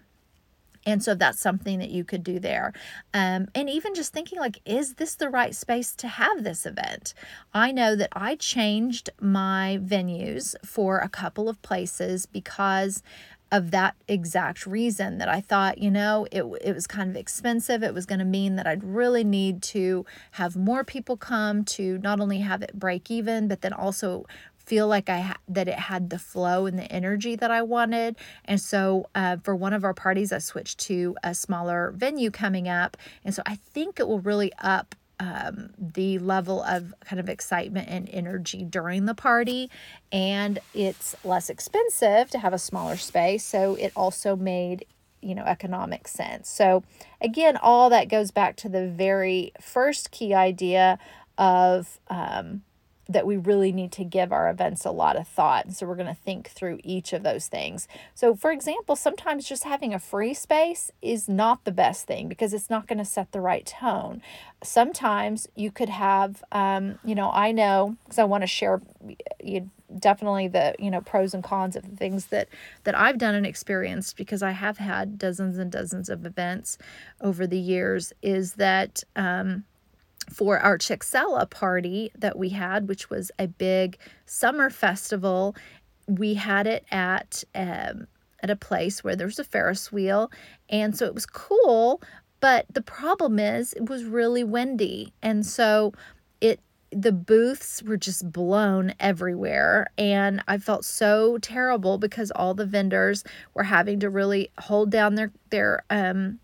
And 0.85 1.03
so 1.03 1.13
that's 1.13 1.39
something 1.39 1.79
that 1.79 1.89
you 1.89 2.03
could 2.03 2.23
do 2.23 2.39
there. 2.39 2.73
Um, 3.13 3.47
and 3.53 3.69
even 3.69 3.93
just 3.93 4.13
thinking, 4.13 4.39
like, 4.39 4.61
is 4.65 4.95
this 4.95 5.15
the 5.15 5.29
right 5.29 5.53
space 5.53 5.93
to 5.95 6.07
have 6.07 6.43
this 6.43 6.65
event? 6.65 7.13
I 7.53 7.71
know 7.71 7.95
that 7.95 8.09
I 8.13 8.35
changed 8.35 9.09
my 9.19 9.79
venues 9.83 10.55
for 10.65 10.99
a 10.99 11.09
couple 11.09 11.49
of 11.49 11.61
places 11.61 12.25
because 12.25 13.03
of 13.51 13.71
that 13.71 13.95
exact 14.07 14.65
reason 14.65 15.17
that 15.17 15.27
I 15.27 15.41
thought, 15.41 15.79
you 15.79 15.89
know, 15.89 16.27
it, 16.31 16.43
it 16.61 16.73
was 16.73 16.85
kind 16.85 17.09
of 17.09 17.15
expensive. 17.15 17.81
It 17.83 17.93
was 17.93 18.05
going 18.05 18.19
to 18.19 18.25
mean 18.25 18.55
that 18.57 18.67
I'd 18.67 18.83
really 18.83 19.23
need 19.23 19.63
to 19.63 20.05
have 20.31 20.55
more 20.55 20.83
people 20.83 21.17
come 21.17 21.63
to 21.65 21.97
not 21.99 22.19
only 22.19 22.39
have 22.39 22.61
it 22.61 22.77
break 22.77 23.09
even, 23.09 23.47
but 23.47 23.61
then 23.61 23.73
also 23.73 24.25
feel 24.69 24.87
like 24.87 25.09
I 25.09 25.19
ha- 25.21 25.37
that 25.47 25.67
it 25.67 25.79
had 25.79 26.11
the 26.11 26.19
flow 26.19 26.67
and 26.67 26.77
the 26.77 26.91
energy 26.91 27.35
that 27.35 27.49
I 27.49 27.63
wanted. 27.63 28.15
And 28.45 28.61
so 28.61 29.09
uh, 29.15 29.37
for 29.43 29.55
one 29.55 29.73
of 29.73 29.83
our 29.83 29.95
parties, 29.95 30.31
I 30.31 30.37
switched 30.37 30.77
to 30.81 31.15
a 31.23 31.33
smaller 31.33 31.91
venue 31.95 32.29
coming 32.29 32.67
up. 32.67 32.95
And 33.25 33.33
so 33.33 33.41
I 33.47 33.55
think 33.55 33.99
it 33.99 34.07
will 34.07 34.19
really 34.19 34.51
up 34.59 34.93
um, 35.19 35.71
the 35.77 36.17
level 36.19 36.63
of 36.63 36.93
kind 37.05 37.19
of 37.19 37.29
excitement 37.29 37.89
and 37.89 38.09
energy 38.11 38.63
during 38.63 39.05
the 39.05 39.13
party. 39.13 39.69
And 40.11 40.59
it's 40.73 41.15
less 41.23 41.49
expensive 41.49 42.29
to 42.31 42.39
have 42.39 42.53
a 42.53 42.59
smaller 42.59 42.97
space. 42.97 43.43
So 43.43 43.75
it 43.75 43.91
also 43.95 44.35
made, 44.35 44.85
you 45.21 45.35
know, 45.35 45.43
economic 45.43 46.07
sense. 46.07 46.49
So 46.49 46.83
again, 47.21 47.57
all 47.57 47.89
that 47.89 48.07
goes 48.07 48.31
back 48.31 48.55
to 48.57 48.69
the 48.69 48.87
very 48.87 49.51
first 49.61 50.11
key 50.11 50.33
idea 50.33 50.97
of, 51.37 51.99
um, 52.07 52.63
that 53.09 53.25
we 53.25 53.35
really 53.35 53.71
need 53.71 53.91
to 53.91 54.03
give 54.03 54.31
our 54.31 54.49
events 54.49 54.85
a 54.85 54.91
lot 54.91 55.17
of 55.17 55.27
thought. 55.27 55.73
So 55.73 55.87
we're 55.87 55.95
going 55.95 56.07
to 56.07 56.13
think 56.13 56.49
through 56.49 56.79
each 56.83 57.11
of 57.11 57.23
those 57.23 57.47
things. 57.47 57.87
So, 58.13 58.35
for 58.35 58.51
example, 58.51 58.95
sometimes 58.95 59.49
just 59.49 59.63
having 59.63 59.93
a 59.93 59.99
free 59.99 60.35
space 60.35 60.91
is 61.01 61.27
not 61.27 61.65
the 61.65 61.71
best 61.71 62.05
thing 62.05 62.29
because 62.29 62.53
it's 62.53 62.69
not 62.69 62.87
going 62.87 62.99
to 62.99 63.05
set 63.05 63.31
the 63.31 63.41
right 63.41 63.65
tone. 63.65 64.21
Sometimes 64.63 65.47
you 65.55 65.71
could 65.71 65.89
have, 65.89 66.43
um, 66.51 66.99
you 67.03 67.15
know, 67.15 67.31
I 67.31 67.51
know 67.51 67.97
because 68.03 68.19
I 68.19 68.25
want 68.25 68.43
to 68.43 68.47
share 68.47 68.79
you 69.43 69.71
definitely 69.97 70.47
the 70.47 70.75
you 70.77 70.91
know 70.91 71.01
pros 71.01 71.33
and 71.33 71.43
cons 71.43 71.75
of 71.75 71.89
the 71.89 71.95
things 71.95 72.27
that 72.27 72.47
that 72.83 72.95
I've 72.95 73.17
done 73.17 73.33
and 73.33 73.45
experienced 73.45 74.17
because 74.17 74.43
I 74.43 74.51
have 74.51 74.77
had 74.77 75.17
dozens 75.17 75.57
and 75.57 75.71
dozens 75.71 76.09
of 76.09 76.27
events 76.27 76.77
over 77.21 77.47
the 77.47 77.57
years 77.57 78.13
is 78.21 78.53
that 78.53 79.03
um 79.15 79.63
for 80.29 80.59
our 80.59 80.77
Chicksella 80.77 81.49
party 81.49 82.11
that 82.17 82.37
we 82.37 82.49
had, 82.49 82.87
which 82.87 83.09
was 83.09 83.31
a 83.39 83.47
big 83.47 83.97
summer 84.25 84.69
festival. 84.69 85.55
We 86.07 86.35
had 86.35 86.67
it 86.67 86.85
at 86.91 87.43
um, 87.55 88.07
at 88.41 88.49
a 88.49 88.55
place 88.55 89.03
where 89.03 89.15
there's 89.15 89.39
a 89.39 89.43
Ferris 89.43 89.91
wheel, 89.91 90.31
and 90.69 90.95
so 90.95 91.05
it 91.05 91.13
was 91.13 91.25
cool. 91.25 92.01
But 92.39 92.65
the 92.71 92.81
problem 92.81 93.37
is, 93.37 93.73
it 93.73 93.89
was 93.89 94.05
really 94.05 94.43
windy, 94.43 95.13
and 95.21 95.45
so 95.45 95.93
it 96.41 96.59
the 96.91 97.11
booths 97.11 97.83
were 97.83 97.97
just 97.97 98.31
blown 98.31 98.93
everywhere 98.99 99.85
and 99.97 100.41
i 100.47 100.57
felt 100.57 100.83
so 100.83 101.37
terrible 101.37 101.99
because 101.99 102.31
all 102.31 102.55
the 102.55 102.65
vendors 102.65 103.23
were 103.53 103.63
having 103.63 103.99
to 103.99 104.09
really 104.09 104.49
hold 104.57 104.89
down 104.89 105.13
their 105.13 105.31
their 105.51 105.83
um 105.91 106.39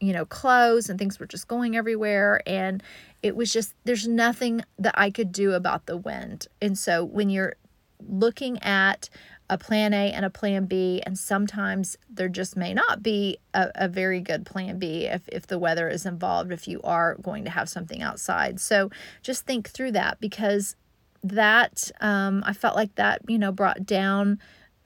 you 0.00 0.12
know 0.12 0.24
clothes 0.24 0.88
and 0.88 0.98
things 0.98 1.18
were 1.18 1.26
just 1.26 1.48
going 1.48 1.76
everywhere 1.76 2.40
and 2.46 2.82
it 3.22 3.36
was 3.36 3.52
just 3.52 3.74
there's 3.84 4.06
nothing 4.06 4.62
that 4.78 4.94
I 4.96 5.10
could 5.10 5.32
do 5.32 5.52
about 5.52 5.86
the 5.86 5.96
wind. 5.96 6.46
And 6.60 6.78
so 6.78 7.04
when 7.04 7.30
you're 7.30 7.56
looking 8.00 8.62
at 8.62 9.08
a 9.50 9.58
plan 9.58 9.94
A 9.94 10.12
and 10.12 10.24
a 10.24 10.30
plan 10.30 10.66
B, 10.66 11.02
and 11.06 11.18
sometimes 11.18 11.96
there 12.10 12.28
just 12.28 12.56
may 12.56 12.74
not 12.74 13.02
be 13.02 13.38
a, 13.54 13.70
a 13.74 13.88
very 13.88 14.20
good 14.20 14.44
plan 14.44 14.78
B 14.78 15.06
if, 15.06 15.26
if 15.28 15.46
the 15.46 15.58
weather 15.58 15.88
is 15.88 16.04
involved, 16.04 16.52
if 16.52 16.68
you 16.68 16.80
are 16.84 17.16
going 17.16 17.44
to 17.44 17.50
have 17.50 17.68
something 17.68 18.02
outside. 18.02 18.60
So 18.60 18.90
just 19.22 19.46
think 19.46 19.68
through 19.70 19.92
that 19.92 20.20
because 20.20 20.76
that 21.22 21.90
um, 22.00 22.42
I 22.46 22.52
felt 22.52 22.76
like 22.76 22.94
that, 22.96 23.22
you 23.26 23.38
know, 23.38 23.50
brought 23.50 23.86
down 23.86 24.38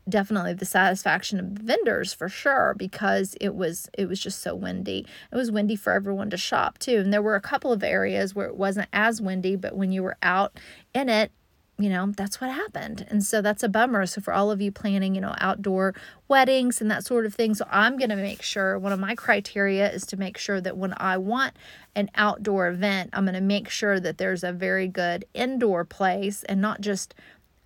definitely 0.08 0.54
the 0.54 0.64
satisfaction 0.64 1.38
of 1.38 1.54
the 1.54 1.62
vendors 1.62 2.12
for 2.12 2.28
sure 2.28 2.74
because 2.76 3.36
it 3.40 3.54
was 3.54 3.88
it 3.96 4.08
was 4.08 4.20
just 4.20 4.40
so 4.40 4.54
windy. 4.54 5.06
It 5.30 5.36
was 5.36 5.50
windy 5.50 5.76
for 5.76 5.92
everyone 5.92 6.30
to 6.30 6.36
shop 6.36 6.78
too. 6.78 6.98
And 6.98 7.12
there 7.12 7.22
were 7.22 7.36
a 7.36 7.40
couple 7.40 7.72
of 7.72 7.84
areas 7.84 8.34
where 8.34 8.46
it 8.46 8.56
wasn't 8.56 8.88
as 8.92 9.20
windy 9.20 9.56
but 9.56 9.76
when 9.76 9.92
you 9.92 10.02
were 10.02 10.16
out 10.22 10.58
in 10.94 11.08
it 11.08 11.30
you 11.78 11.88
know 11.88 12.12
that's 12.16 12.40
what 12.40 12.50
happened. 12.50 13.06
And 13.08 13.24
so 13.24 13.40
that's 13.40 13.62
a 13.62 13.68
bummer. 13.68 14.06
So 14.06 14.20
for 14.20 14.32
all 14.32 14.50
of 14.50 14.60
you 14.60 14.70
planning 14.72 15.14
you 15.14 15.20
know 15.20 15.34
outdoor 15.38 15.94
weddings 16.28 16.80
and 16.80 16.90
that 16.90 17.04
sort 17.04 17.26
of 17.26 17.34
thing 17.34 17.54
so 17.54 17.66
i'm 17.70 17.98
going 17.98 18.08
to 18.08 18.16
make 18.16 18.40
sure 18.40 18.78
one 18.78 18.90
of 18.90 18.98
my 18.98 19.14
criteria 19.14 19.92
is 19.92 20.06
to 20.06 20.16
make 20.16 20.38
sure 20.38 20.62
that 20.62 20.78
when 20.78 20.94
i 20.96 21.14
want 21.14 21.54
an 21.94 22.10
outdoor 22.14 22.68
event 22.68 23.10
i'm 23.12 23.26
going 23.26 23.34
to 23.34 23.40
make 23.42 23.68
sure 23.68 24.00
that 24.00 24.16
there's 24.16 24.42
a 24.42 24.50
very 24.50 24.88
good 24.88 25.26
indoor 25.34 25.84
place 25.84 26.42
and 26.44 26.58
not 26.58 26.80
just 26.80 27.14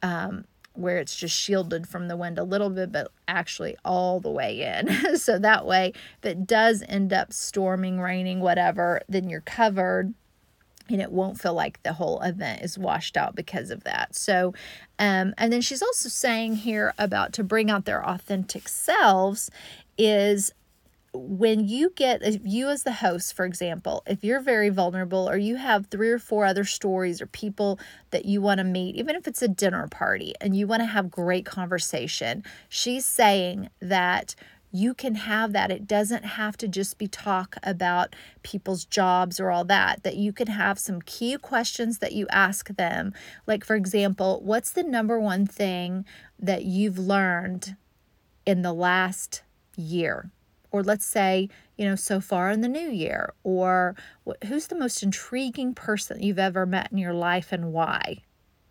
um, 0.02 0.44
where 0.78 0.98
it's 0.98 1.16
just 1.16 1.36
shielded 1.36 1.86
from 1.86 2.08
the 2.08 2.16
wind 2.16 2.38
a 2.38 2.44
little 2.44 2.70
bit, 2.70 2.92
but 2.92 3.10
actually 3.28 3.76
all 3.84 4.20
the 4.20 4.30
way 4.30 4.62
in. 4.62 5.16
so 5.18 5.38
that 5.38 5.66
way, 5.66 5.92
if 6.22 6.24
it 6.24 6.46
does 6.46 6.82
end 6.88 7.12
up 7.12 7.32
storming, 7.32 8.00
raining, 8.00 8.40
whatever, 8.40 9.00
then 9.08 9.28
you're 9.28 9.40
covered 9.40 10.14
and 10.88 11.00
it 11.00 11.10
won't 11.10 11.40
feel 11.40 11.54
like 11.54 11.82
the 11.82 11.94
whole 11.94 12.20
event 12.22 12.62
is 12.62 12.78
washed 12.78 13.16
out 13.16 13.34
because 13.34 13.70
of 13.70 13.84
that. 13.84 14.14
So, 14.14 14.54
um, 14.98 15.34
and 15.36 15.52
then 15.52 15.60
she's 15.60 15.82
also 15.82 16.08
saying 16.08 16.56
here 16.56 16.94
about 16.98 17.32
to 17.34 17.44
bring 17.44 17.70
out 17.70 17.84
their 17.84 18.06
authentic 18.06 18.68
selves 18.68 19.50
is 19.98 20.52
when 21.16 21.66
you 21.66 21.90
get 21.96 22.22
if 22.22 22.40
you 22.44 22.68
as 22.68 22.82
the 22.82 22.92
host 22.92 23.34
for 23.34 23.44
example 23.44 24.02
if 24.06 24.22
you're 24.22 24.40
very 24.40 24.68
vulnerable 24.68 25.28
or 25.28 25.36
you 25.36 25.56
have 25.56 25.86
three 25.86 26.10
or 26.10 26.18
four 26.18 26.44
other 26.44 26.64
stories 26.64 27.20
or 27.20 27.26
people 27.26 27.78
that 28.10 28.24
you 28.24 28.40
want 28.40 28.58
to 28.58 28.64
meet 28.64 28.96
even 28.96 29.16
if 29.16 29.26
it's 29.26 29.42
a 29.42 29.48
dinner 29.48 29.88
party 29.88 30.34
and 30.40 30.56
you 30.56 30.66
want 30.66 30.80
to 30.80 30.86
have 30.86 31.10
great 31.10 31.44
conversation 31.44 32.42
she's 32.68 33.04
saying 33.04 33.68
that 33.80 34.34
you 34.72 34.92
can 34.92 35.14
have 35.14 35.52
that. 35.54 35.70
It 35.70 35.86
doesn't 35.86 36.24
have 36.24 36.56
to 36.58 36.68
just 36.68 36.98
be 36.98 37.08
talk 37.08 37.56
about 37.62 38.14
people's 38.42 38.84
jobs 38.84 39.40
or 39.40 39.50
all 39.50 39.64
that 39.64 40.02
that 40.02 40.16
you 40.16 40.32
can 40.32 40.48
have 40.48 40.78
some 40.78 41.00
key 41.00 41.36
questions 41.38 41.98
that 41.98 42.12
you 42.12 42.26
ask 42.30 42.68
them. 42.76 43.14
Like 43.46 43.64
for 43.64 43.74
example 43.74 44.40
what's 44.44 44.70
the 44.70 44.82
number 44.82 45.18
one 45.18 45.46
thing 45.46 46.04
that 46.38 46.64
you've 46.64 46.98
learned 46.98 47.76
in 48.44 48.62
the 48.62 48.74
last 48.74 49.42
year 49.76 50.30
or 50.76 50.82
let's 50.82 51.06
say, 51.06 51.48
you 51.76 51.84
know, 51.84 51.96
so 51.96 52.20
far 52.20 52.50
in 52.50 52.60
the 52.60 52.68
new 52.68 52.90
year, 52.90 53.32
or 53.42 53.96
who's 54.46 54.66
the 54.66 54.78
most 54.78 55.02
intriguing 55.02 55.74
person 55.74 56.22
you've 56.22 56.38
ever 56.38 56.66
met 56.66 56.92
in 56.92 56.98
your 56.98 57.14
life 57.14 57.52
and 57.52 57.72
why? 57.72 58.18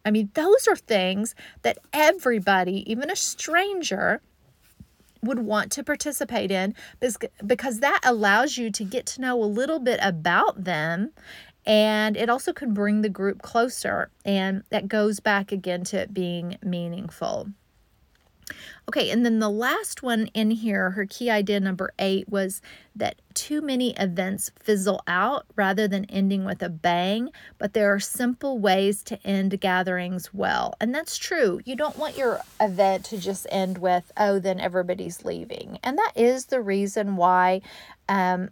I 0.06 0.12
mean, 0.12 0.30
those 0.36 0.68
are 0.68 0.76
things 0.76 1.34
that 1.64 1.80
everybody, 1.92 2.90
even 2.90 3.10
a 3.10 3.16
stranger, 3.16 4.22
would 5.24 5.40
want 5.40 5.72
to 5.72 5.84
participate 5.84 6.52
in 6.52 6.76
because 7.46 7.80
that 7.80 8.00
allows 8.04 8.58
you 8.58 8.70
to 8.72 8.84
get 8.84 9.06
to 9.08 9.22
know 9.22 9.44
a 9.44 9.46
little 9.46 9.80
bit 9.80 10.00
about 10.04 10.64
them 10.64 11.12
and 11.66 12.16
it 12.16 12.30
also 12.30 12.54
can 12.54 12.74
bring 12.76 13.02
the 13.02 13.10
group 13.10 13.42
closer 13.42 14.12
and 14.24 14.64
that 14.70 14.88
goes 14.88 15.20
back 15.20 15.52
again 15.52 15.84
to 15.84 15.98
it 15.98 16.14
being 16.14 16.58
meaningful 16.62 17.50
Okay, 18.88 19.10
and 19.10 19.26
then 19.26 19.40
the 19.40 19.50
last 19.50 20.04
one 20.04 20.28
in 20.28 20.52
here, 20.52 20.92
her 20.92 21.06
key 21.06 21.30
idea 21.30 21.60
number 21.60 21.92
eight 21.98 22.30
was 22.30 22.62
that 22.96 23.16
too 23.34 23.62
many 23.62 23.96
events 23.96 24.52
fizzle 24.60 25.02
out 25.08 25.46
rather 25.56 25.88
than 25.88 26.06
ending 26.06 26.46
with 26.46 26.62
a 26.62 26.70
bang, 26.70 27.30
but 27.58 27.74
there 27.74 27.92
are 27.94 28.00
simple 28.00 28.60
ways 28.60 29.04
to 29.04 29.20
end 29.26 29.60
gatherings 29.60 30.34
well. 30.34 30.76
And 30.80 30.94
that's 30.94 31.18
true. 31.18 31.60
You 31.66 31.76
don't 31.76 31.98
want 31.98 32.18
your 32.18 32.42
event 32.62 33.06
to 33.06 33.18
just 33.18 33.48
end 33.50 33.80
with, 33.80 34.12
oh, 34.18 34.40
then 34.40 34.60
everybody's 34.60 35.26
leaving. 35.26 35.80
And 35.84 35.98
that 35.98 36.14
is 36.16 36.46
the 36.46 36.62
reason 36.62 37.16
why. 37.16 37.62
Um, 38.08 38.50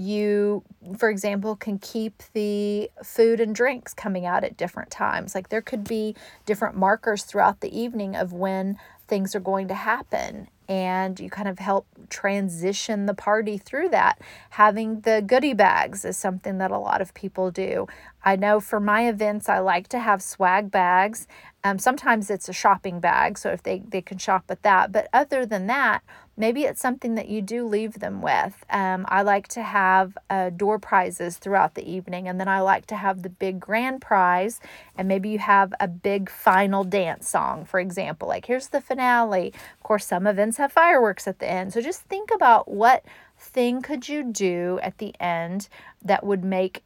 you, 0.00 0.62
for 0.96 1.10
example, 1.10 1.56
can 1.56 1.78
keep 1.78 2.22
the 2.32 2.90
food 3.04 3.38
and 3.38 3.54
drinks 3.54 3.92
coming 3.92 4.24
out 4.24 4.44
at 4.44 4.56
different 4.56 4.90
times. 4.90 5.34
Like 5.34 5.50
there 5.50 5.60
could 5.60 5.84
be 5.84 6.16
different 6.46 6.76
markers 6.76 7.24
throughout 7.24 7.60
the 7.60 7.78
evening 7.78 8.16
of 8.16 8.32
when 8.32 8.78
things 9.06 9.34
are 9.34 9.40
going 9.40 9.68
to 9.68 9.74
happen 9.74 10.48
and 10.70 11.18
you 11.18 11.28
kind 11.28 11.48
of 11.48 11.58
help 11.58 11.84
transition 12.10 13.06
the 13.06 13.14
party 13.14 13.58
through 13.58 13.88
that. 13.88 14.20
Having 14.50 15.00
the 15.00 15.20
goodie 15.20 15.52
bags 15.52 16.04
is 16.04 16.16
something 16.16 16.58
that 16.58 16.70
a 16.70 16.78
lot 16.78 17.00
of 17.00 17.12
people 17.12 17.50
do. 17.50 17.88
I 18.24 18.36
know 18.36 18.60
for 18.60 18.78
my 18.78 19.08
events, 19.08 19.48
I 19.48 19.58
like 19.58 19.88
to 19.88 19.98
have 19.98 20.22
swag 20.22 20.70
bags. 20.70 21.26
Um, 21.64 21.80
sometimes 21.80 22.30
it's 22.30 22.48
a 22.48 22.52
shopping 22.52 23.00
bag, 23.00 23.36
so 23.36 23.50
if 23.50 23.64
they, 23.64 23.82
they 23.88 24.00
can 24.00 24.18
shop 24.18 24.44
with 24.48 24.62
that. 24.62 24.92
But 24.92 25.08
other 25.12 25.44
than 25.44 25.66
that, 25.66 26.02
maybe 26.40 26.64
it's 26.64 26.80
something 26.80 27.14
that 27.16 27.28
you 27.28 27.42
do 27.42 27.66
leave 27.66 28.00
them 28.00 28.22
with. 28.22 28.64
Um, 28.70 29.04
I 29.08 29.22
like 29.22 29.46
to 29.48 29.62
have 29.62 30.16
uh, 30.30 30.48
door 30.50 30.78
prizes 30.78 31.36
throughout 31.36 31.74
the 31.74 31.88
evening, 31.88 32.26
and 32.26 32.40
then 32.40 32.48
I 32.48 32.60
like 32.60 32.86
to 32.86 32.96
have 32.96 33.22
the 33.22 33.28
big 33.28 33.60
grand 33.60 34.00
prize, 34.00 34.58
and 34.96 35.06
maybe 35.06 35.28
you 35.28 35.38
have 35.38 35.74
a 35.78 35.86
big 35.86 36.30
final 36.30 36.82
dance 36.82 37.28
song, 37.28 37.66
for 37.66 37.78
example. 37.78 38.26
Like 38.26 38.46
here's 38.46 38.68
the 38.68 38.80
finale. 38.80 39.48
Of 39.48 39.82
course, 39.82 40.06
some 40.06 40.26
events 40.26 40.56
have 40.56 40.72
fireworks 40.72 41.28
at 41.28 41.38
the 41.38 41.48
end. 41.48 41.74
So 41.74 41.82
just 41.82 42.00
think 42.02 42.30
about 42.34 42.68
what 42.68 43.04
thing 43.38 43.82
could 43.82 44.08
you 44.08 44.24
do 44.24 44.80
at 44.82 44.98
the 44.98 45.14
end 45.20 45.68
that 46.02 46.24
would 46.24 46.42
make 46.42 46.82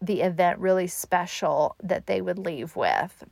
the 0.00 0.20
event 0.20 0.58
really 0.58 0.86
special 0.86 1.76
that 1.82 2.06
they 2.06 2.20
would 2.20 2.38
leave 2.38 2.76
with. 2.76 3.24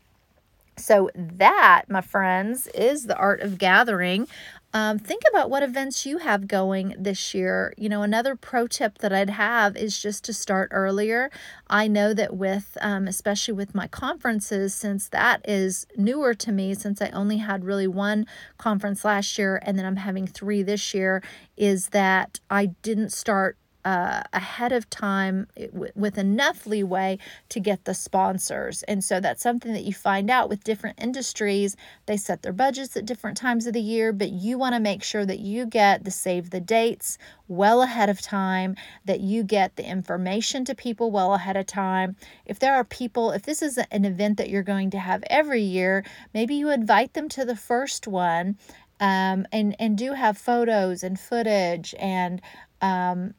So, 0.76 1.10
that, 1.14 1.84
my 1.88 2.00
friends, 2.00 2.66
is 2.68 3.04
the 3.04 3.16
art 3.16 3.42
of 3.42 3.58
gathering. 3.58 4.26
Um, 4.72 5.00
think 5.00 5.22
about 5.28 5.50
what 5.50 5.64
events 5.64 6.06
you 6.06 6.18
have 6.18 6.46
going 6.46 6.94
this 6.96 7.34
year. 7.34 7.74
You 7.76 7.88
know, 7.88 8.02
another 8.02 8.36
pro 8.36 8.68
tip 8.68 8.98
that 8.98 9.12
I'd 9.12 9.30
have 9.30 9.76
is 9.76 10.00
just 10.00 10.22
to 10.24 10.32
start 10.32 10.68
earlier. 10.70 11.28
I 11.68 11.88
know 11.88 12.14
that 12.14 12.36
with, 12.36 12.78
um, 12.80 13.08
especially 13.08 13.54
with 13.54 13.74
my 13.74 13.88
conferences, 13.88 14.72
since 14.72 15.08
that 15.08 15.40
is 15.48 15.86
newer 15.96 16.34
to 16.34 16.52
me, 16.52 16.74
since 16.74 17.02
I 17.02 17.08
only 17.08 17.38
had 17.38 17.64
really 17.64 17.88
one 17.88 18.26
conference 18.58 19.04
last 19.04 19.38
year 19.38 19.60
and 19.64 19.76
then 19.76 19.86
I'm 19.86 19.96
having 19.96 20.28
three 20.28 20.62
this 20.62 20.94
year, 20.94 21.20
is 21.56 21.88
that 21.88 22.38
I 22.48 22.66
didn't 22.66 23.12
start 23.12 23.56
uh, 23.84 24.22
ahead 24.32 24.72
of 24.72 24.88
time 24.90 25.46
w- 25.56 25.92
with 25.94 26.18
enough 26.18 26.66
leeway 26.66 27.18
to 27.48 27.60
get 27.60 27.84
the 27.84 27.94
sponsors. 27.94 28.82
And 28.84 29.02
so 29.02 29.20
that's 29.20 29.42
something 29.42 29.72
that 29.72 29.84
you 29.84 29.94
find 29.94 30.30
out 30.30 30.48
with 30.48 30.64
different 30.64 31.00
industries. 31.02 31.76
They 32.06 32.16
set 32.16 32.42
their 32.42 32.52
budgets 32.52 32.96
at 32.96 33.06
different 33.06 33.36
times 33.36 33.66
of 33.66 33.72
the 33.72 33.80
year, 33.80 34.12
but 34.12 34.30
you 34.30 34.58
want 34.58 34.74
to 34.74 34.80
make 34.80 35.02
sure 35.02 35.24
that 35.24 35.40
you 35.40 35.66
get 35.66 36.04
the 36.04 36.10
save 36.10 36.50
the 36.50 36.60
dates 36.60 37.18
well 37.48 37.82
ahead 37.82 38.08
of 38.08 38.20
time, 38.20 38.76
that 39.04 39.20
you 39.20 39.42
get 39.42 39.76
the 39.76 39.88
information 39.88 40.64
to 40.64 40.74
people 40.74 41.10
well 41.10 41.34
ahead 41.34 41.56
of 41.56 41.66
time. 41.66 42.16
If 42.46 42.58
there 42.58 42.74
are 42.74 42.84
people, 42.84 43.32
if 43.32 43.42
this 43.42 43.62
is 43.62 43.78
an 43.78 44.04
event 44.04 44.36
that 44.38 44.50
you're 44.50 44.62
going 44.62 44.90
to 44.90 44.98
have 44.98 45.24
every 45.28 45.62
year, 45.62 46.04
maybe 46.32 46.54
you 46.54 46.70
invite 46.70 47.14
them 47.14 47.28
to 47.30 47.44
the 47.44 47.56
first 47.56 48.06
one 48.06 48.56
um, 49.00 49.46
and 49.50 49.74
and 49.80 49.96
do 49.96 50.12
have 50.12 50.36
photos 50.36 51.02
and 51.02 51.18
footage 51.18 51.94
and 51.98 52.40
um, 52.82 53.34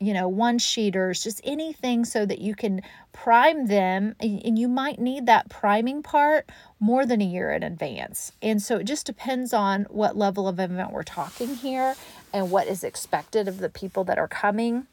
you 0.00 0.12
know, 0.12 0.28
one 0.28 0.58
sheeters, 0.58 1.22
just 1.22 1.40
anything 1.44 2.04
so 2.04 2.26
that 2.26 2.40
you 2.40 2.54
can 2.54 2.82
prime 3.12 3.66
them. 3.66 4.14
And 4.20 4.58
you 4.58 4.68
might 4.68 4.98
need 4.98 5.26
that 5.26 5.48
priming 5.48 6.02
part 6.02 6.50
more 6.80 7.06
than 7.06 7.22
a 7.22 7.24
year 7.24 7.52
in 7.52 7.62
advance. 7.62 8.32
And 8.42 8.60
so 8.60 8.78
it 8.78 8.84
just 8.84 9.06
depends 9.06 9.52
on 9.52 9.84
what 9.84 10.16
level 10.16 10.48
of 10.48 10.58
event 10.58 10.92
we're 10.92 11.04
talking 11.04 11.54
here 11.54 11.94
and 12.32 12.50
what 12.50 12.66
is 12.66 12.84
expected 12.84 13.48
of 13.48 13.58
the 13.58 13.70
people 13.70 14.04
that 14.04 14.18
are 14.18 14.28
coming. 14.28 14.86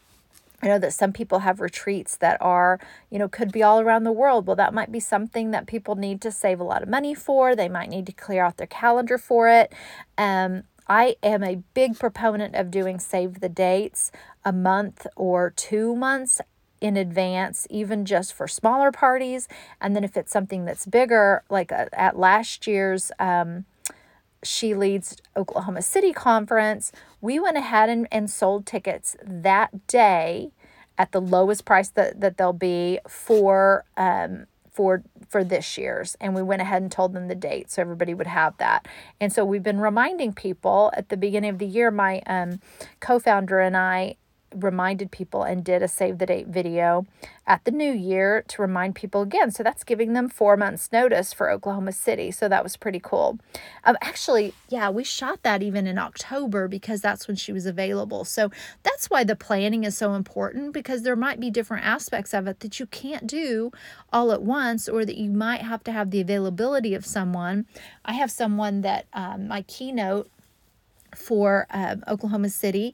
I 0.63 0.67
know 0.67 0.79
that 0.79 0.93
some 0.93 1.11
people 1.11 1.39
have 1.39 1.59
retreats 1.59 2.15
that 2.17 2.39
are, 2.39 2.79
you 3.09 3.17
know, 3.17 3.27
could 3.27 3.51
be 3.51 3.63
all 3.63 3.79
around 3.79 4.03
the 4.03 4.11
world. 4.11 4.45
Well, 4.45 4.55
that 4.57 4.75
might 4.75 4.91
be 4.91 4.99
something 4.99 5.51
that 5.51 5.65
people 5.65 5.95
need 5.95 6.21
to 6.21 6.31
save 6.31 6.59
a 6.59 6.63
lot 6.63 6.83
of 6.83 6.89
money 6.89 7.15
for. 7.15 7.55
They 7.55 7.67
might 7.67 7.89
need 7.89 8.05
to 8.05 8.11
clear 8.11 8.45
out 8.45 8.57
their 8.57 8.67
calendar 8.67 9.17
for 9.17 9.49
it. 9.49 9.73
Um, 10.19 10.63
I 10.91 11.15
am 11.23 11.41
a 11.41 11.63
big 11.73 11.97
proponent 11.97 12.53
of 12.53 12.69
doing 12.69 12.99
save 12.99 13.39
the 13.39 13.47
dates 13.47 14.11
a 14.43 14.51
month 14.51 15.07
or 15.15 15.51
two 15.51 15.95
months 15.95 16.41
in 16.81 16.97
advance, 16.97 17.65
even 17.69 18.03
just 18.03 18.33
for 18.33 18.45
smaller 18.45 18.91
parties. 18.91 19.47
And 19.79 19.95
then 19.95 20.03
if 20.03 20.17
it's 20.17 20.33
something 20.33 20.65
that's 20.65 20.85
bigger, 20.85 21.43
like 21.49 21.71
uh, 21.71 21.85
at 21.93 22.19
last 22.19 22.67
year's 22.67 23.09
um, 23.19 23.63
She 24.43 24.75
Leads 24.75 25.15
Oklahoma 25.37 25.81
City 25.81 26.11
conference, 26.11 26.91
we 27.21 27.39
went 27.39 27.55
ahead 27.55 27.87
and, 27.87 28.05
and 28.11 28.29
sold 28.29 28.65
tickets 28.65 29.15
that 29.23 29.87
day 29.87 30.51
at 30.97 31.13
the 31.13 31.21
lowest 31.21 31.63
price 31.63 31.87
that, 31.87 32.19
that 32.19 32.35
they'll 32.35 32.51
be 32.51 32.99
for 33.07 33.85
um, 33.95 34.45
for 34.71 35.03
for 35.27 35.43
this 35.43 35.77
year's 35.77 36.15
and 36.21 36.33
we 36.33 36.41
went 36.41 36.61
ahead 36.61 36.81
and 36.81 36.91
told 36.91 37.13
them 37.13 37.27
the 37.27 37.35
date 37.35 37.69
so 37.69 37.81
everybody 37.81 38.13
would 38.13 38.27
have 38.27 38.55
that. 38.57 38.87
And 39.19 39.31
so 39.31 39.43
we've 39.45 39.63
been 39.63 39.79
reminding 39.79 40.33
people 40.33 40.91
at 40.95 41.09
the 41.09 41.17
beginning 41.17 41.49
of 41.49 41.59
the 41.59 41.65
year 41.65 41.91
my 41.91 42.21
um, 42.25 42.59
co-founder 42.99 43.59
and 43.59 43.75
i 43.75 44.15
reminded 44.55 45.11
people 45.11 45.43
and 45.43 45.63
did 45.63 45.81
a 45.81 45.87
save 45.87 46.17
the 46.17 46.25
date 46.25 46.47
video 46.47 47.05
at 47.47 47.63
the 47.65 47.71
new 47.71 47.91
year 47.91 48.43
to 48.47 48.61
remind 48.61 48.95
people 48.95 49.21
again. 49.21 49.51
So 49.51 49.63
that's 49.63 49.83
giving 49.83 50.13
them 50.13 50.29
four 50.29 50.55
months 50.55 50.91
notice 50.91 51.33
for 51.33 51.49
Oklahoma 51.49 51.91
City. 51.91 52.31
So 52.31 52.47
that 52.47 52.63
was 52.63 52.77
pretty 52.77 52.99
cool. 52.99 53.39
Um, 53.83 53.97
actually, 54.01 54.53
yeah, 54.69 54.89
we 54.89 55.03
shot 55.03 55.43
that 55.43 55.63
even 55.63 55.87
in 55.87 55.97
October 55.97 56.67
because 56.67 57.01
that's 57.01 57.27
when 57.27 57.35
she 57.35 57.51
was 57.51 57.65
available. 57.65 58.23
So 58.25 58.51
that's 58.83 59.09
why 59.09 59.23
the 59.23 59.35
planning 59.35 59.83
is 59.83 59.97
so 59.97 60.13
important 60.13 60.73
because 60.73 61.03
there 61.03 61.15
might 61.15 61.39
be 61.39 61.49
different 61.49 61.85
aspects 61.85 62.33
of 62.33 62.47
it 62.47 62.59
that 62.59 62.79
you 62.79 62.85
can't 62.85 63.27
do 63.27 63.71
all 64.13 64.31
at 64.31 64.41
once 64.41 64.87
or 64.87 65.05
that 65.05 65.17
you 65.17 65.29
might 65.29 65.61
have 65.61 65.83
to 65.85 65.91
have 65.91 66.11
the 66.11 66.21
availability 66.21 66.93
of 66.93 67.05
someone. 67.05 67.65
I 68.05 68.13
have 68.13 68.31
someone 68.31 68.81
that 68.81 69.07
um, 69.13 69.47
my 69.47 69.63
keynote 69.63 70.29
for 71.15 71.67
um, 71.71 72.03
Oklahoma 72.07 72.49
City 72.49 72.93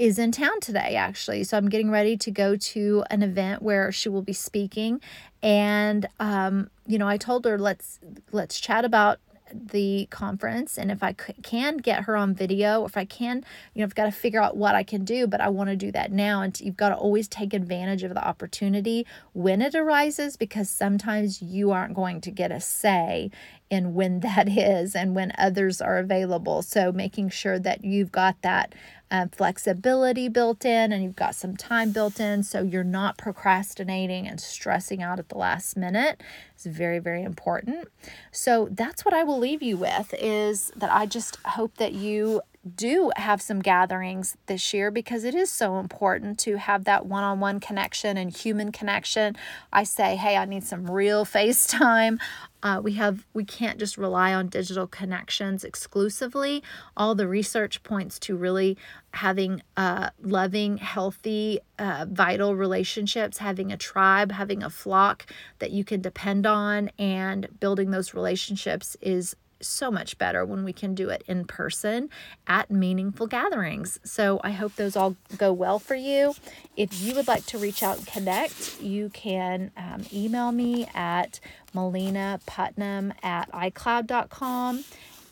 is 0.00 0.18
in 0.18 0.32
town 0.32 0.58
today 0.60 0.96
actually. 0.96 1.44
So 1.44 1.58
i'm 1.58 1.68
getting 1.68 1.90
ready 1.90 2.16
to 2.16 2.30
go 2.30 2.56
to 2.56 3.04
an 3.10 3.22
event 3.22 3.62
where 3.62 3.92
she 3.92 4.08
will 4.08 4.22
be 4.22 4.32
speaking. 4.32 5.00
And 5.42 6.08
um, 6.18 6.70
you 6.86 6.98
know 6.98 7.06
i 7.06 7.16
told 7.16 7.44
her 7.44 7.58
let's 7.58 8.00
let's 8.32 8.58
chat 8.58 8.84
about 8.84 9.20
the 9.52 10.06
conference. 10.10 10.78
And 10.78 10.90
if 10.90 11.02
I 11.02 11.12
can 11.12 11.78
get 11.78 12.04
her 12.04 12.16
on 12.16 12.34
video, 12.34 12.84
if 12.84 12.96
I 12.96 13.04
can, 13.04 13.44
you 13.74 13.80
know, 13.80 13.84
I've 13.84 13.94
got 13.94 14.04
to 14.04 14.12
figure 14.12 14.40
out 14.40 14.56
what 14.56 14.74
I 14.74 14.82
can 14.82 15.04
do, 15.04 15.26
but 15.26 15.40
I 15.40 15.48
want 15.48 15.70
to 15.70 15.76
do 15.76 15.90
that 15.92 16.12
now. 16.12 16.42
And 16.42 16.58
you've 16.60 16.76
got 16.76 16.90
to 16.90 16.96
always 16.96 17.28
take 17.28 17.52
advantage 17.52 18.02
of 18.02 18.14
the 18.14 18.24
opportunity 18.24 19.06
when 19.32 19.60
it 19.60 19.74
arises 19.74 20.36
because 20.36 20.70
sometimes 20.70 21.42
you 21.42 21.70
aren't 21.70 21.94
going 21.94 22.20
to 22.22 22.30
get 22.30 22.52
a 22.52 22.60
say 22.60 23.30
in 23.70 23.94
when 23.94 24.20
that 24.20 24.48
is 24.50 24.94
and 24.94 25.14
when 25.14 25.32
others 25.38 25.80
are 25.80 25.98
available. 25.98 26.62
So 26.62 26.92
making 26.92 27.30
sure 27.30 27.58
that 27.58 27.84
you've 27.84 28.12
got 28.12 28.42
that 28.42 28.74
um, 29.12 29.28
flexibility 29.28 30.28
built 30.28 30.64
in 30.64 30.92
and 30.92 31.02
you've 31.02 31.16
got 31.16 31.34
some 31.34 31.56
time 31.56 31.90
built 31.90 32.20
in 32.20 32.44
so 32.44 32.62
you're 32.62 32.84
not 32.84 33.18
procrastinating 33.18 34.28
and 34.28 34.40
stressing 34.40 35.02
out 35.02 35.18
at 35.18 35.28
the 35.30 35.36
last 35.36 35.76
minute 35.76 36.22
is 36.56 36.66
very 36.66 37.00
very 37.00 37.24
important 37.24 37.88
so 38.30 38.68
that's 38.70 39.04
what 39.04 39.12
i 39.12 39.24
will 39.24 39.38
leave 39.38 39.62
you 39.62 39.76
with 39.76 40.14
is 40.16 40.70
that 40.76 40.92
i 40.92 41.06
just 41.06 41.38
hope 41.44 41.76
that 41.78 41.92
you 41.92 42.40
do 42.76 43.10
have 43.16 43.40
some 43.40 43.60
gatherings 43.60 44.36
this 44.44 44.74
year 44.74 44.90
because 44.90 45.24
it 45.24 45.34
is 45.34 45.50
so 45.50 45.78
important 45.78 46.38
to 46.40 46.56
have 46.56 46.84
that 46.84 47.06
one 47.06 47.24
on 47.24 47.40
one 47.40 47.58
connection 47.58 48.18
and 48.18 48.36
human 48.36 48.70
connection. 48.70 49.34
I 49.72 49.84
say, 49.84 50.16
hey, 50.16 50.36
I 50.36 50.44
need 50.44 50.64
some 50.64 50.90
real 50.90 51.24
FaceTime. 51.40 52.18
Uh, 52.62 52.78
we 52.82 52.92
have 52.92 53.26
we 53.32 53.42
can't 53.42 53.78
just 53.78 53.96
rely 53.96 54.34
on 54.34 54.48
digital 54.48 54.86
connections 54.86 55.64
exclusively. 55.64 56.62
All 56.94 57.14
the 57.14 57.26
research 57.26 57.82
points 57.82 58.18
to 58.20 58.36
really 58.36 58.76
having 59.14 59.62
uh, 59.78 60.10
loving, 60.20 60.76
healthy, 60.76 61.60
uh, 61.78 62.04
vital 62.10 62.54
relationships, 62.54 63.38
having 63.38 63.72
a 63.72 63.78
tribe, 63.78 64.32
having 64.32 64.62
a 64.62 64.68
flock 64.68 65.24
that 65.58 65.70
you 65.70 65.84
can 65.84 66.02
depend 66.02 66.46
on, 66.46 66.90
and 66.98 67.48
building 67.58 67.90
those 67.90 68.12
relationships 68.12 68.94
is 69.00 69.34
so 69.60 69.90
much 69.90 70.18
better 70.18 70.44
when 70.44 70.64
we 70.64 70.72
can 70.72 70.94
do 70.94 71.08
it 71.08 71.22
in 71.26 71.44
person 71.44 72.08
at 72.46 72.70
meaningful 72.70 73.26
gatherings. 73.26 73.98
So 74.04 74.40
I 74.42 74.50
hope 74.52 74.76
those 74.76 74.96
all 74.96 75.16
go 75.36 75.52
well 75.52 75.78
for 75.78 75.94
you. 75.94 76.34
If 76.76 77.00
you 77.00 77.14
would 77.14 77.28
like 77.28 77.46
to 77.46 77.58
reach 77.58 77.82
out 77.82 77.98
and 77.98 78.06
connect, 78.06 78.80
you 78.80 79.10
can 79.10 79.70
um, 79.76 80.04
email 80.12 80.52
me 80.52 80.88
at 80.94 81.40
malena 81.72 82.40
putnam 82.46 83.12
at 83.22 83.50
icloud.com 83.52 84.84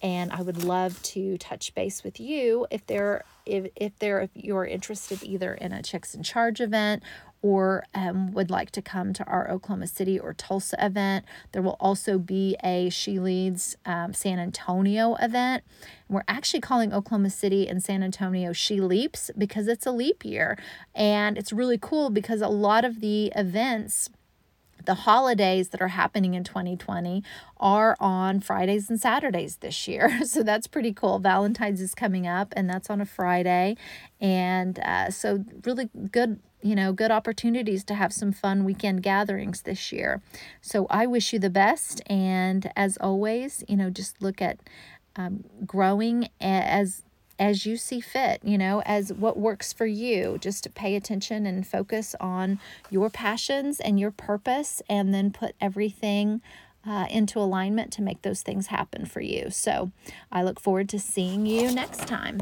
and 0.03 0.33
I 0.33 0.43
would 0.43 0.63
love 0.63 1.03
to 1.03 1.39
touch 1.39 1.75
base 1.75 2.05
with 2.05 2.21
you 2.21 2.67
if 2.71 2.87
there 2.87 3.25
if 3.47 3.71
if 3.77 3.99
there 3.99 4.21
if 4.21 4.31
you're 4.35 4.65
interested 4.65 5.23
either 5.23 5.55
in 5.55 5.73
a 5.73 5.83
Chicks 5.83 6.15
in 6.15 6.23
Charge 6.23 6.61
event 6.61 7.03
or 7.43 7.85
um, 7.95 8.33
would 8.33 8.51
like 8.51 8.71
to 8.73 8.83
come 8.83 9.13
to 9.13 9.25
our 9.25 9.51
Oklahoma 9.51 9.87
City 9.87 10.19
or 10.19 10.35
Tulsa 10.35 10.77
event. 10.85 11.25
There 11.53 11.63
will 11.63 11.77
also 11.79 12.19
be 12.19 12.57
a 12.65 12.91
She 12.91 13.19
Leads 13.19 13.77
um, 13.87 14.13
San 14.13 14.39
Antonio 14.39 15.15
event. 15.17 15.63
We're 16.09 16.25
actually 16.27 16.61
calling 16.61 16.93
Oklahoma 16.93 17.31
City 17.31 17.69
and 17.69 17.83
San 17.83 18.03
Antonio 18.03 18.53
She 18.53 18.81
Leaps 18.81 19.31
because 19.39 19.69
it's 19.69 19.87
a 19.87 19.93
leap 19.93 20.25
year. 20.25 20.59
And 20.95 21.39
it's 21.39 21.53
really 21.53 21.79
cool 21.79 22.11
because 22.11 22.41
a 22.41 22.49
lot 22.49 22.85
of 22.85 23.01
the 23.01 23.33
events 23.37 24.11
the 24.85 24.95
holidays 24.95 25.69
that 25.69 25.83
are 25.83 25.89
happening 25.89 26.33
in 26.33 26.43
2020 26.43 27.23
are 27.59 27.95
on 28.01 28.41
Fridays 28.41 28.89
and 28.89 28.99
Saturdays 28.99 29.57
this 29.57 29.87
year. 29.87 30.21
So 30.29 30.43
that's 30.43 30.67
pretty 30.67 30.93
cool. 30.93 31.19
Valentine's 31.19 31.81
is 31.81 31.95
coming 31.95 32.27
up, 32.27 32.53
and 32.57 32.69
that's 32.69 32.91
on 32.91 33.01
a 33.01 33.07
Friday. 33.07 33.77
And 34.21 34.79
uh, 34.79 35.11
so, 35.11 35.45
really 35.65 35.89
good 36.11 36.41
you 36.63 36.75
know, 36.75 36.93
good 36.93 37.11
opportunities 37.11 37.85
to 37.85 37.95
have 37.95 38.13
some 38.13 38.33
fun 38.33 38.65
weekend 38.65 39.03
gatherings 39.03 39.63
this 39.63 39.93
year. 39.93 40.21
So 40.61 40.87
I 40.91 41.07
wish 41.07 41.33
you 41.33 41.39
the 41.39 41.51
best. 41.51 42.03
And 42.07 42.71
as 42.75 42.97
always, 42.99 43.65
you 43.69 43.77
know, 43.77 43.91
just 43.91 44.21
look 44.21 44.43
at 44.43 44.59
um, 45.17 45.45
growing 45.67 46.29
as 46.41 47.03
as 47.41 47.65
you 47.65 47.77
see 47.77 48.01
fit, 48.01 48.41
you 48.43 48.59
know, 48.59 48.83
as 48.85 49.13
what 49.13 49.39
works 49.39 49.73
for 49.73 49.87
you. 49.87 50.39
Just 50.41 50.75
pay 50.75 50.97
attention 50.97 51.47
and 51.47 51.65
focus 51.65 52.17
on 52.19 52.59
your 52.91 53.11
passions 53.11 53.79
and 53.79 54.01
your 54.01 54.11
purpose, 54.11 54.83
and 54.89 55.15
then 55.15 55.31
put 55.31 55.55
everything 55.61 56.41
uh, 56.85 57.07
into 57.11 57.39
alignment 57.39 57.93
to 57.93 58.03
make 58.03 58.23
those 58.23 58.43
things 58.43 58.69
happen 58.69 59.07
for 59.07 59.21
you. 59.21 59.51
So 59.51 59.93
I 60.33 60.43
look 60.43 60.59
forward 60.59 60.89
to 60.91 60.99
seeing 60.99 61.47
you 61.47 61.71
next 61.73 62.09
time. 62.09 62.41